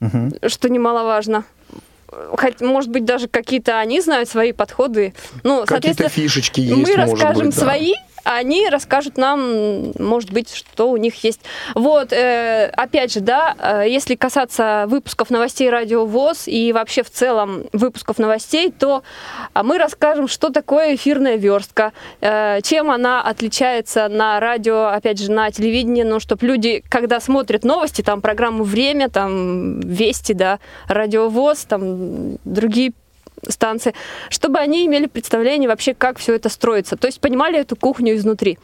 [0.00, 0.32] Мгм.
[0.48, 1.44] что немаловажно.
[2.36, 5.14] Хоть, может быть, даже какие-то они знают свои подходы.
[5.42, 7.60] Ну, Какие-то фишечки есть, мы расскажем быть, да.
[7.60, 7.94] свои,
[8.24, 11.40] они расскажут нам, может быть, что у них есть.
[11.74, 17.10] Вот, э, опять же, да, э, если касаться выпусков новостей Радио ВОЗ и вообще в
[17.10, 19.02] целом выпусков новостей, то
[19.52, 25.30] а, мы расскажем, что такое эфирная верстка, э, чем она отличается на радио, опять же,
[25.30, 30.58] на телевидении, ну, чтобы люди, когда смотрят новости, там, программу «Время», там, «Вести», да,
[30.88, 32.92] Радио ВОЗ, там, другие
[33.48, 33.94] станции,
[34.30, 36.96] чтобы они имели представление вообще, как все это строится.
[36.96, 38.58] То есть понимали эту кухню изнутри.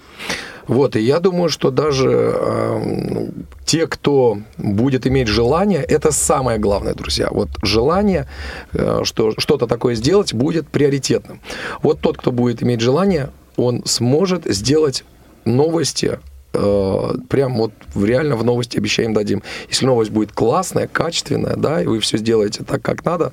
[0.67, 3.29] Вот, и я думаю, что даже э,
[3.65, 7.29] те, кто будет иметь желание, это самое главное, друзья.
[7.31, 8.29] Вот желание,
[8.73, 11.41] э, что что-то такое сделать, будет приоритетным.
[11.83, 15.05] Вот тот, кто будет иметь желание, он сможет сделать
[15.45, 16.21] новости
[16.53, 19.43] э, прям вот реально в новости обещаем дадим.
[19.69, 23.33] Если новость будет классная, качественная, да, и вы все сделаете так, как надо,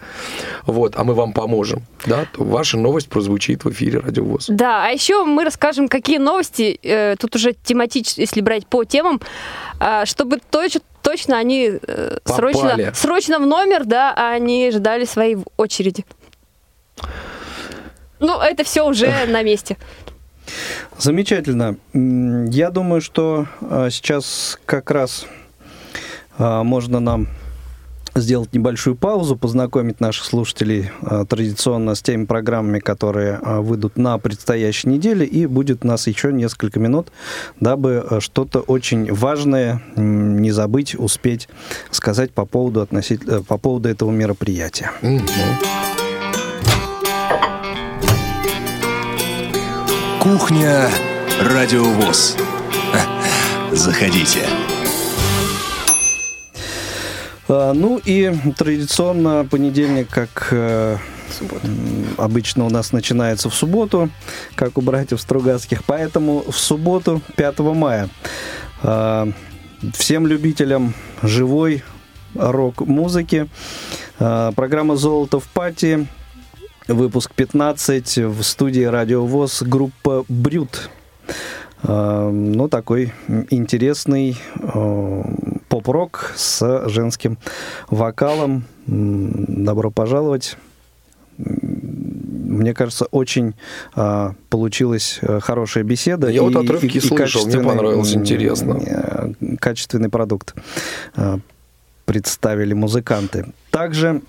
[0.66, 4.48] вот, а мы вам поможем, да, то ваша новость прозвучит в эфире Радиовоз.
[4.50, 9.22] Да, а еще мы расскажем, какие новости, э, тут уже тематически, если брать по темам,
[9.80, 12.92] а, чтобы точ- точно они э, срочно, Попали.
[12.94, 16.06] срочно в номер, да, а они ждали своей очереди.
[18.20, 19.78] Ну, это все уже на месте.
[20.98, 21.78] Замечательно.
[21.94, 25.26] Я думаю, что а, сейчас как раз
[26.38, 27.28] а, можно нам
[28.16, 34.90] сделать небольшую паузу, познакомить наших слушателей а, традиционно с теми программами, которые выйдут на предстоящей
[34.90, 37.10] неделе, и будет у нас еще несколько минут,
[37.60, 41.48] дабы что-то очень важное не забыть, успеть
[41.92, 44.92] сказать по поводу, относительно, по поводу этого мероприятия.
[45.02, 45.22] Мгм.
[50.28, 50.90] Кухня
[51.40, 52.36] Радиовоз.
[53.72, 54.42] Заходите.
[57.48, 60.98] А, ну и традиционно понедельник, как э,
[62.18, 64.10] обычно у нас начинается в субботу,
[64.56, 68.10] как у братьев Стругацких, поэтому в субботу 5 мая
[68.84, 69.30] а,
[69.94, 71.86] всем любителям живой
[72.36, 73.48] рок-музыки
[74.20, 76.06] а, программа «Золото в пати»,
[76.88, 80.90] выпуск 15 в студии «Радио ВОЗ» группа «Брют».
[81.84, 83.14] Ну, такой
[83.50, 84.36] интересный
[85.70, 87.38] поп-рок с женским
[87.90, 88.66] вокалом.
[88.88, 90.58] Добро пожаловать.
[91.38, 93.54] Мне кажется, очень
[93.94, 96.30] а, получилась э, хорошая беседа.
[96.30, 98.80] Я и, вот отрывки и, слышал, мне понравилось, интересно.
[98.84, 100.56] Э, качественный продукт
[101.16, 101.40] а,
[102.06, 103.54] представили музыканты.
[103.70, 104.22] Также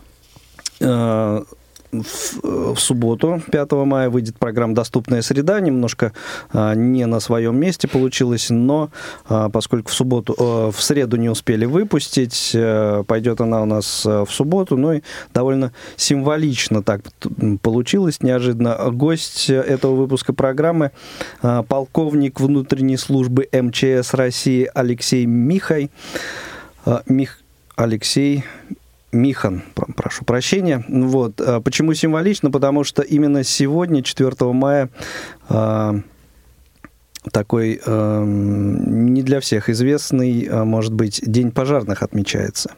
[0.81, 1.45] а,
[1.93, 5.61] в, в субботу, 5 мая, выйдет программа «Доступная среда».
[5.61, 6.13] Немножко
[6.53, 8.91] а, не на своем месте получилось, но
[9.29, 14.05] а, поскольку в субботу, а, в среду не успели выпустить, а, пойдет она у нас
[14.05, 14.77] в субботу.
[14.77, 17.03] Ну и довольно символично так
[17.63, 18.77] получилось, неожиданно.
[18.91, 20.93] Гость этого выпуска программы
[21.43, 25.91] а, полковник внутренней службы МЧС России Алексей Михай.
[26.85, 27.41] А, Мих...
[27.77, 28.43] Алексей
[29.13, 29.63] Михан,
[29.97, 30.85] прошу прощения.
[30.89, 31.41] Вот.
[31.41, 32.51] А почему символично?
[32.51, 34.91] Потому что именно сегодня, 4 мая,
[35.49, 35.97] а,
[37.33, 42.75] такой а, не для всех известный, может быть, День пожарных отмечается.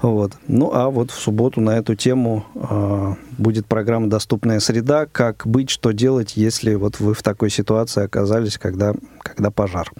[0.00, 0.32] Вот.
[0.48, 5.06] Ну а вот в субботу на эту тему э, будет программа «Доступная среда».
[5.06, 9.90] Как быть, что делать, если вот вы в такой ситуации оказались, когда, когда пожар.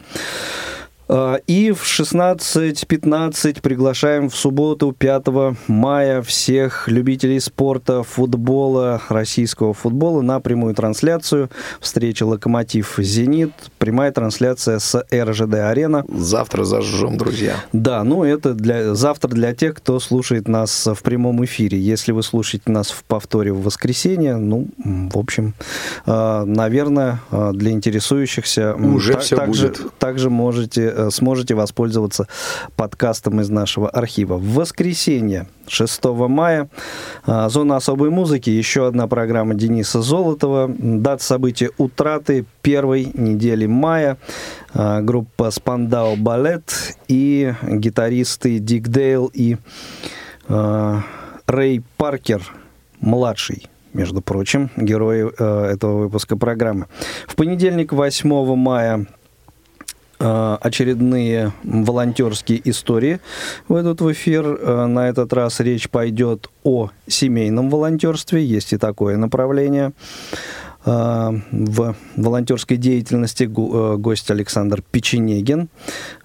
[1.15, 5.27] А, и в 16.15 приглашаем в субботу 5
[5.69, 11.51] мая всех любителей спорта, футбола, российского футбола на прямую трансляцию
[11.81, 13.53] встречи «Локомотив-Зенит».
[13.77, 16.07] Прямая трансляция с РЖД-арена.
[16.09, 17.57] Завтра зажжем, друзья.
[17.75, 21.79] Да, ну это для, завтра для тех, кто слушает нас в прямом эфире.
[21.79, 25.53] Если вы слушаете нас в повторе в воскресенье, ну, в общем,
[26.07, 28.75] а, наверное, а, для интересующихся...
[28.77, 29.99] Уже все также, будет.
[29.99, 32.27] Также можете Э, сможете воспользоваться
[32.77, 34.37] подкастом из нашего архива.
[34.37, 36.69] В воскресенье 6 мая
[37.27, 40.69] э, «Зона особой музыки», еще одна программа Дениса Золотова.
[40.69, 44.19] Дата события утраты первой недели мая.
[44.75, 49.57] Э, группа «Спандау Балет» и гитаристы Дик Дейл и
[50.49, 52.43] Рэй Паркер,
[53.01, 56.87] младший между прочим, герои э, этого выпуска программы.
[57.27, 59.22] В понедельник, 8 мая, Э,
[60.23, 63.19] очередные волонтерские истории
[63.69, 64.47] выйдут в эфир.
[64.47, 68.45] Э, на этот раз речь пойдет о семейном волонтерстве.
[68.45, 69.93] Есть и такое направление
[70.85, 75.69] э, в волонтерской деятельности гость Александр Печенегин.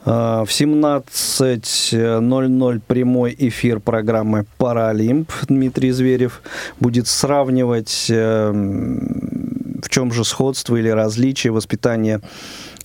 [0.05, 6.41] В 17.00 прямой эфир программы «Паралимп» Дмитрий Зверев
[6.79, 12.25] будет сравнивать, в чем же сходство или различие воспитания Э,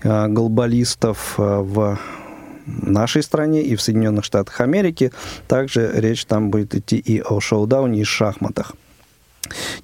[0.05, 1.99] глобалистов э, в
[2.67, 5.13] нашей стране и в Соединенных Штатах Америки.
[5.49, 8.73] Также речь там будет идти и о шоу-дауне, и шахматах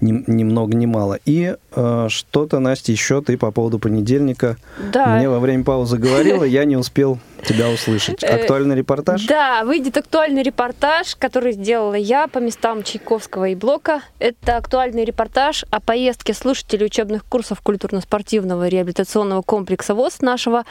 [0.00, 1.18] ни, ни много ни мало.
[1.24, 4.56] И э, что-то, Настя, еще ты по поводу понедельника
[4.92, 5.16] да.
[5.16, 8.22] мне во время паузы говорила, я не успел тебя услышать.
[8.22, 9.26] Э, актуальный репортаж?
[9.26, 14.02] Да, выйдет актуальный репортаж, который сделала я по местам Чайковского и Блока.
[14.18, 20.64] Это актуальный репортаж о поездке слушателей учебных курсов культурно-спортивного реабилитационного комплекса ВОЗ нашего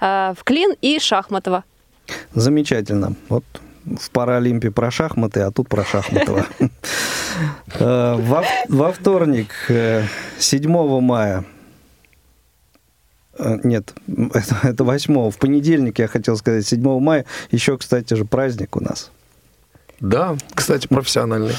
[0.00, 1.64] э, в Клин и Шахматова.
[2.34, 3.14] Замечательно.
[3.28, 3.44] Вот
[3.86, 6.46] в Паралимпе про шахматы, а тут про Шахматова.
[7.78, 8.16] Э,
[8.68, 9.50] во вторник,
[10.38, 11.44] 7 э, мая,
[13.38, 13.92] э, нет,
[14.32, 18.80] это, это 8 в понедельник, я хотел сказать, 7 мая, еще, кстати же, праздник у
[18.80, 19.10] нас.
[20.00, 21.54] Да, кстати, профессиональный.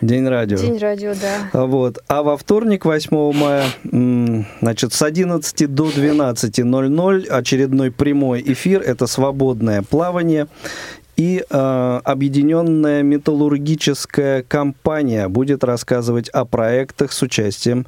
[0.00, 0.56] День радио.
[0.56, 1.50] День радио, да.
[1.52, 1.98] А вот.
[2.08, 3.64] А во вторник, 8 мая,
[4.60, 8.82] значит, с 11 до 12.00 очередной прямой эфир.
[8.82, 10.48] Это свободное плавание
[11.16, 17.86] и э, объединенная металлургическая компания будет рассказывать о проектах с участием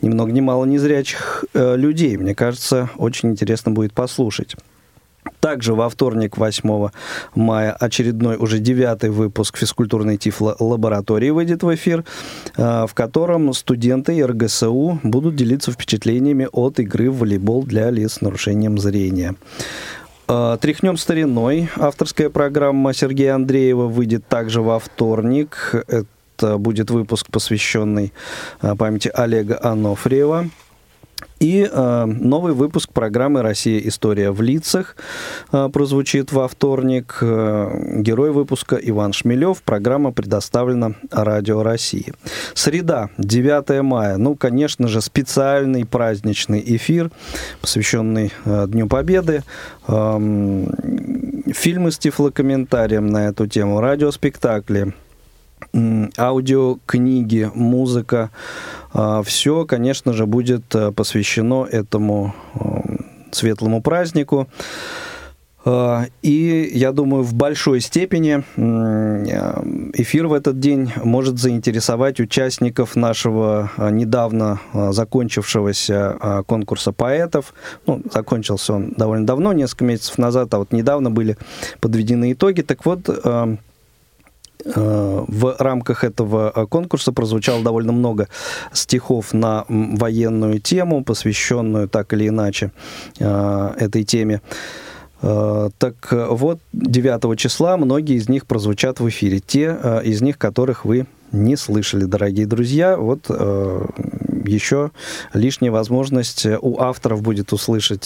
[0.00, 2.16] ни много ни мало незрячих э, людей.
[2.16, 4.54] Мне кажется, очень интересно будет послушать.
[5.40, 6.88] Также во вторник, 8
[7.34, 12.04] мая, очередной уже девятый выпуск физкультурной тифло-лаборатории выйдет в эфир,
[12.56, 18.20] э, в котором студенты РГСУ будут делиться впечатлениями от игры в волейбол для лиц с
[18.20, 19.34] нарушением зрения.
[20.30, 21.70] А, Тряхнем стариной.
[21.76, 25.74] Авторская программа Сергея Андреева выйдет также во вторник.
[25.88, 28.12] Это будет выпуск, посвященный
[28.60, 30.50] а, памяти Олега Анофриева.
[31.40, 33.78] И э, новый выпуск программы «Россия.
[33.86, 34.96] История в лицах»
[35.52, 37.18] э, прозвучит во вторник.
[37.20, 39.62] Э, герой выпуска Иван Шмелев.
[39.62, 42.12] Программа предоставлена Радио России.
[42.54, 44.16] Среда, 9 мая.
[44.16, 47.10] Ну, конечно же, специальный праздничный эфир,
[47.60, 49.44] посвященный э, Дню Победы.
[49.86, 50.18] Э,
[51.52, 54.92] фильмы с тифлокомментарием на эту тему, радиоспектакли
[56.16, 58.30] аудиокниги, музыка,
[58.92, 62.58] а, все, конечно же, будет э, посвящено этому э,
[63.30, 64.48] светлому празднику.
[65.64, 68.42] А, и я думаю, в большой степени
[70.00, 77.52] эфир в этот день может заинтересовать участников нашего недавно закончившегося конкурса поэтов.
[77.86, 81.36] Ну, закончился он довольно давно, несколько месяцев назад, а вот недавно были
[81.80, 82.62] подведены итоги.
[82.62, 83.56] Так вот, Э,
[84.74, 88.28] в рамках этого э, конкурса прозвучало довольно много
[88.72, 92.72] стихов на военную тему, посвященную так или иначе
[93.18, 94.40] э, этой теме.
[95.20, 99.40] Так вот, 9 числа многие из них прозвучат в эфире.
[99.40, 102.96] Те из них, которых вы не слышали, дорогие друзья.
[102.96, 104.92] Вот еще
[105.34, 108.04] лишняя возможность у авторов будет услышать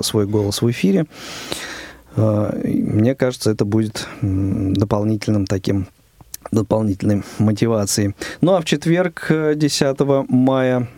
[0.00, 1.04] свой голос в эфире.
[2.16, 5.86] Мне кажется, это будет дополнительным таким
[6.50, 8.14] дополнительной мотивацией.
[8.40, 10.88] Ну а в четверг, 10 э, мая,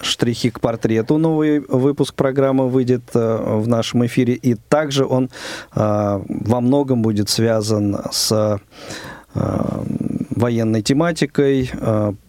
[0.00, 5.30] «Штрихи к портрету», новый выпуск программы выйдет э, в нашем эфире, и также он
[5.72, 9.84] а, во многом будет связан с а,
[10.30, 11.70] военной тематикой.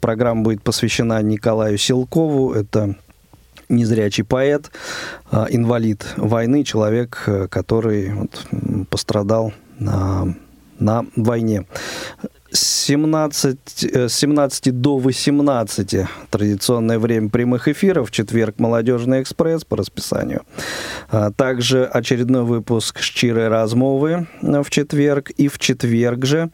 [0.01, 2.95] Программа будет посвящена Николаю Силкову, это
[3.71, 4.71] незрячий поэт,
[5.31, 8.47] а, инвалид войны, человек, э, который вот,
[8.89, 10.35] пострадал на,
[10.79, 11.65] на войне.
[12.53, 13.57] 17,
[14.09, 20.41] с 17 э, до 18 традиционное время прямых эфиров, четверг «Молодежный экспресс» по расписанию.
[21.09, 25.29] А, также очередной выпуск «Щирые размовы» в четверг.
[25.31, 26.49] И в четверг же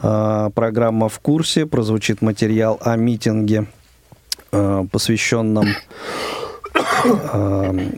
[0.00, 3.66] а, программа «В курсе» прозвучит материал о митинге,
[4.50, 5.66] посвященном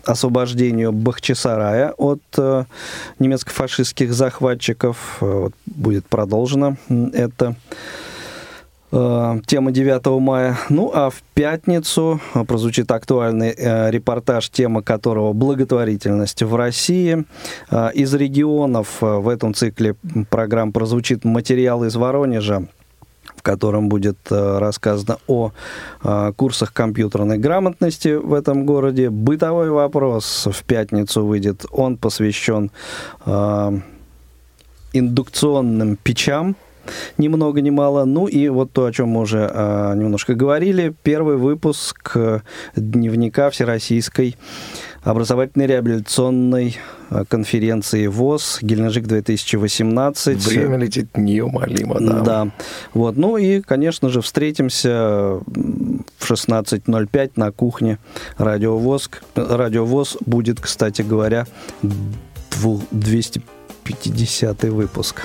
[0.04, 2.64] освобождению Бахчисарая от э,
[3.18, 5.18] немецко-фашистских захватчиков.
[5.20, 6.76] Э, вот, будет продолжена
[7.12, 7.56] эта
[8.90, 10.56] тема 9 мая.
[10.68, 13.52] Ну а в пятницу прозвучит актуальный
[13.90, 17.24] репортаж, тема которого благотворительность в России.
[17.72, 19.96] Из регионов в этом цикле
[20.30, 22.68] программ прозвучит материал из Воронежа
[23.44, 25.52] котором будет э, рассказано о
[26.02, 29.10] э, курсах компьютерной грамотности в этом городе.
[29.10, 31.66] Бытовой вопрос в пятницу выйдет.
[31.70, 32.70] Он посвящен
[33.26, 33.78] э,
[34.94, 36.56] индукционным печам,
[37.18, 38.04] ни много ни мало.
[38.04, 39.50] Ну и вот то, о чем мы уже
[39.96, 42.16] немножко говорили, первый выпуск
[42.76, 44.36] дневника Всероссийской
[45.04, 46.78] образовательной реабилитационной
[47.10, 50.38] э, конференции ВОЗ Геленджик 2018.
[50.46, 52.20] Время летит неумолимо, да.
[52.20, 52.48] Да.
[52.94, 53.16] Вот.
[53.16, 55.40] Ну и, конечно же, встретимся
[56.18, 57.98] в 16.05 на кухне
[58.38, 59.10] Радио ВОЗ.
[59.34, 61.46] Радио ВОЗ будет, кстати говоря,
[61.82, 65.20] 250 выпуск.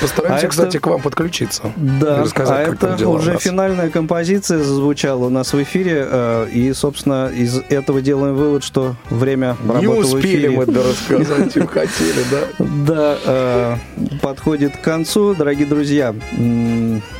[0.00, 0.80] Постараемся, а кстати, это...
[0.80, 1.72] к вам подключиться.
[1.76, 7.58] Да, а это уже финальная композиция зазвучала у нас в эфире, э, и, собственно, из
[7.68, 12.64] этого делаем вывод, что время Не успели мы да, рассказать, чем хотели, да?
[12.92, 13.76] Да, э,
[14.20, 16.14] подходит к концу, дорогие друзья.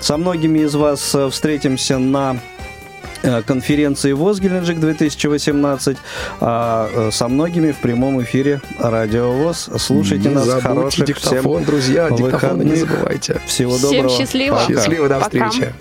[0.01, 2.37] Со многими из вас э, встретимся на
[3.47, 5.97] конференции ВОЗ Геленджик 2018,
[6.41, 9.71] а э, со многими в прямом эфире Радио ВОЗ.
[9.79, 13.41] Слушайте не нас, хороших диктофон, всем друзья, диктофон не забывайте.
[13.47, 14.09] Всего доброго.
[14.09, 14.57] Всем счастливо.
[14.57, 14.75] Пока.
[14.75, 15.51] Счастливо, до Пока.
[15.51, 15.73] встречи.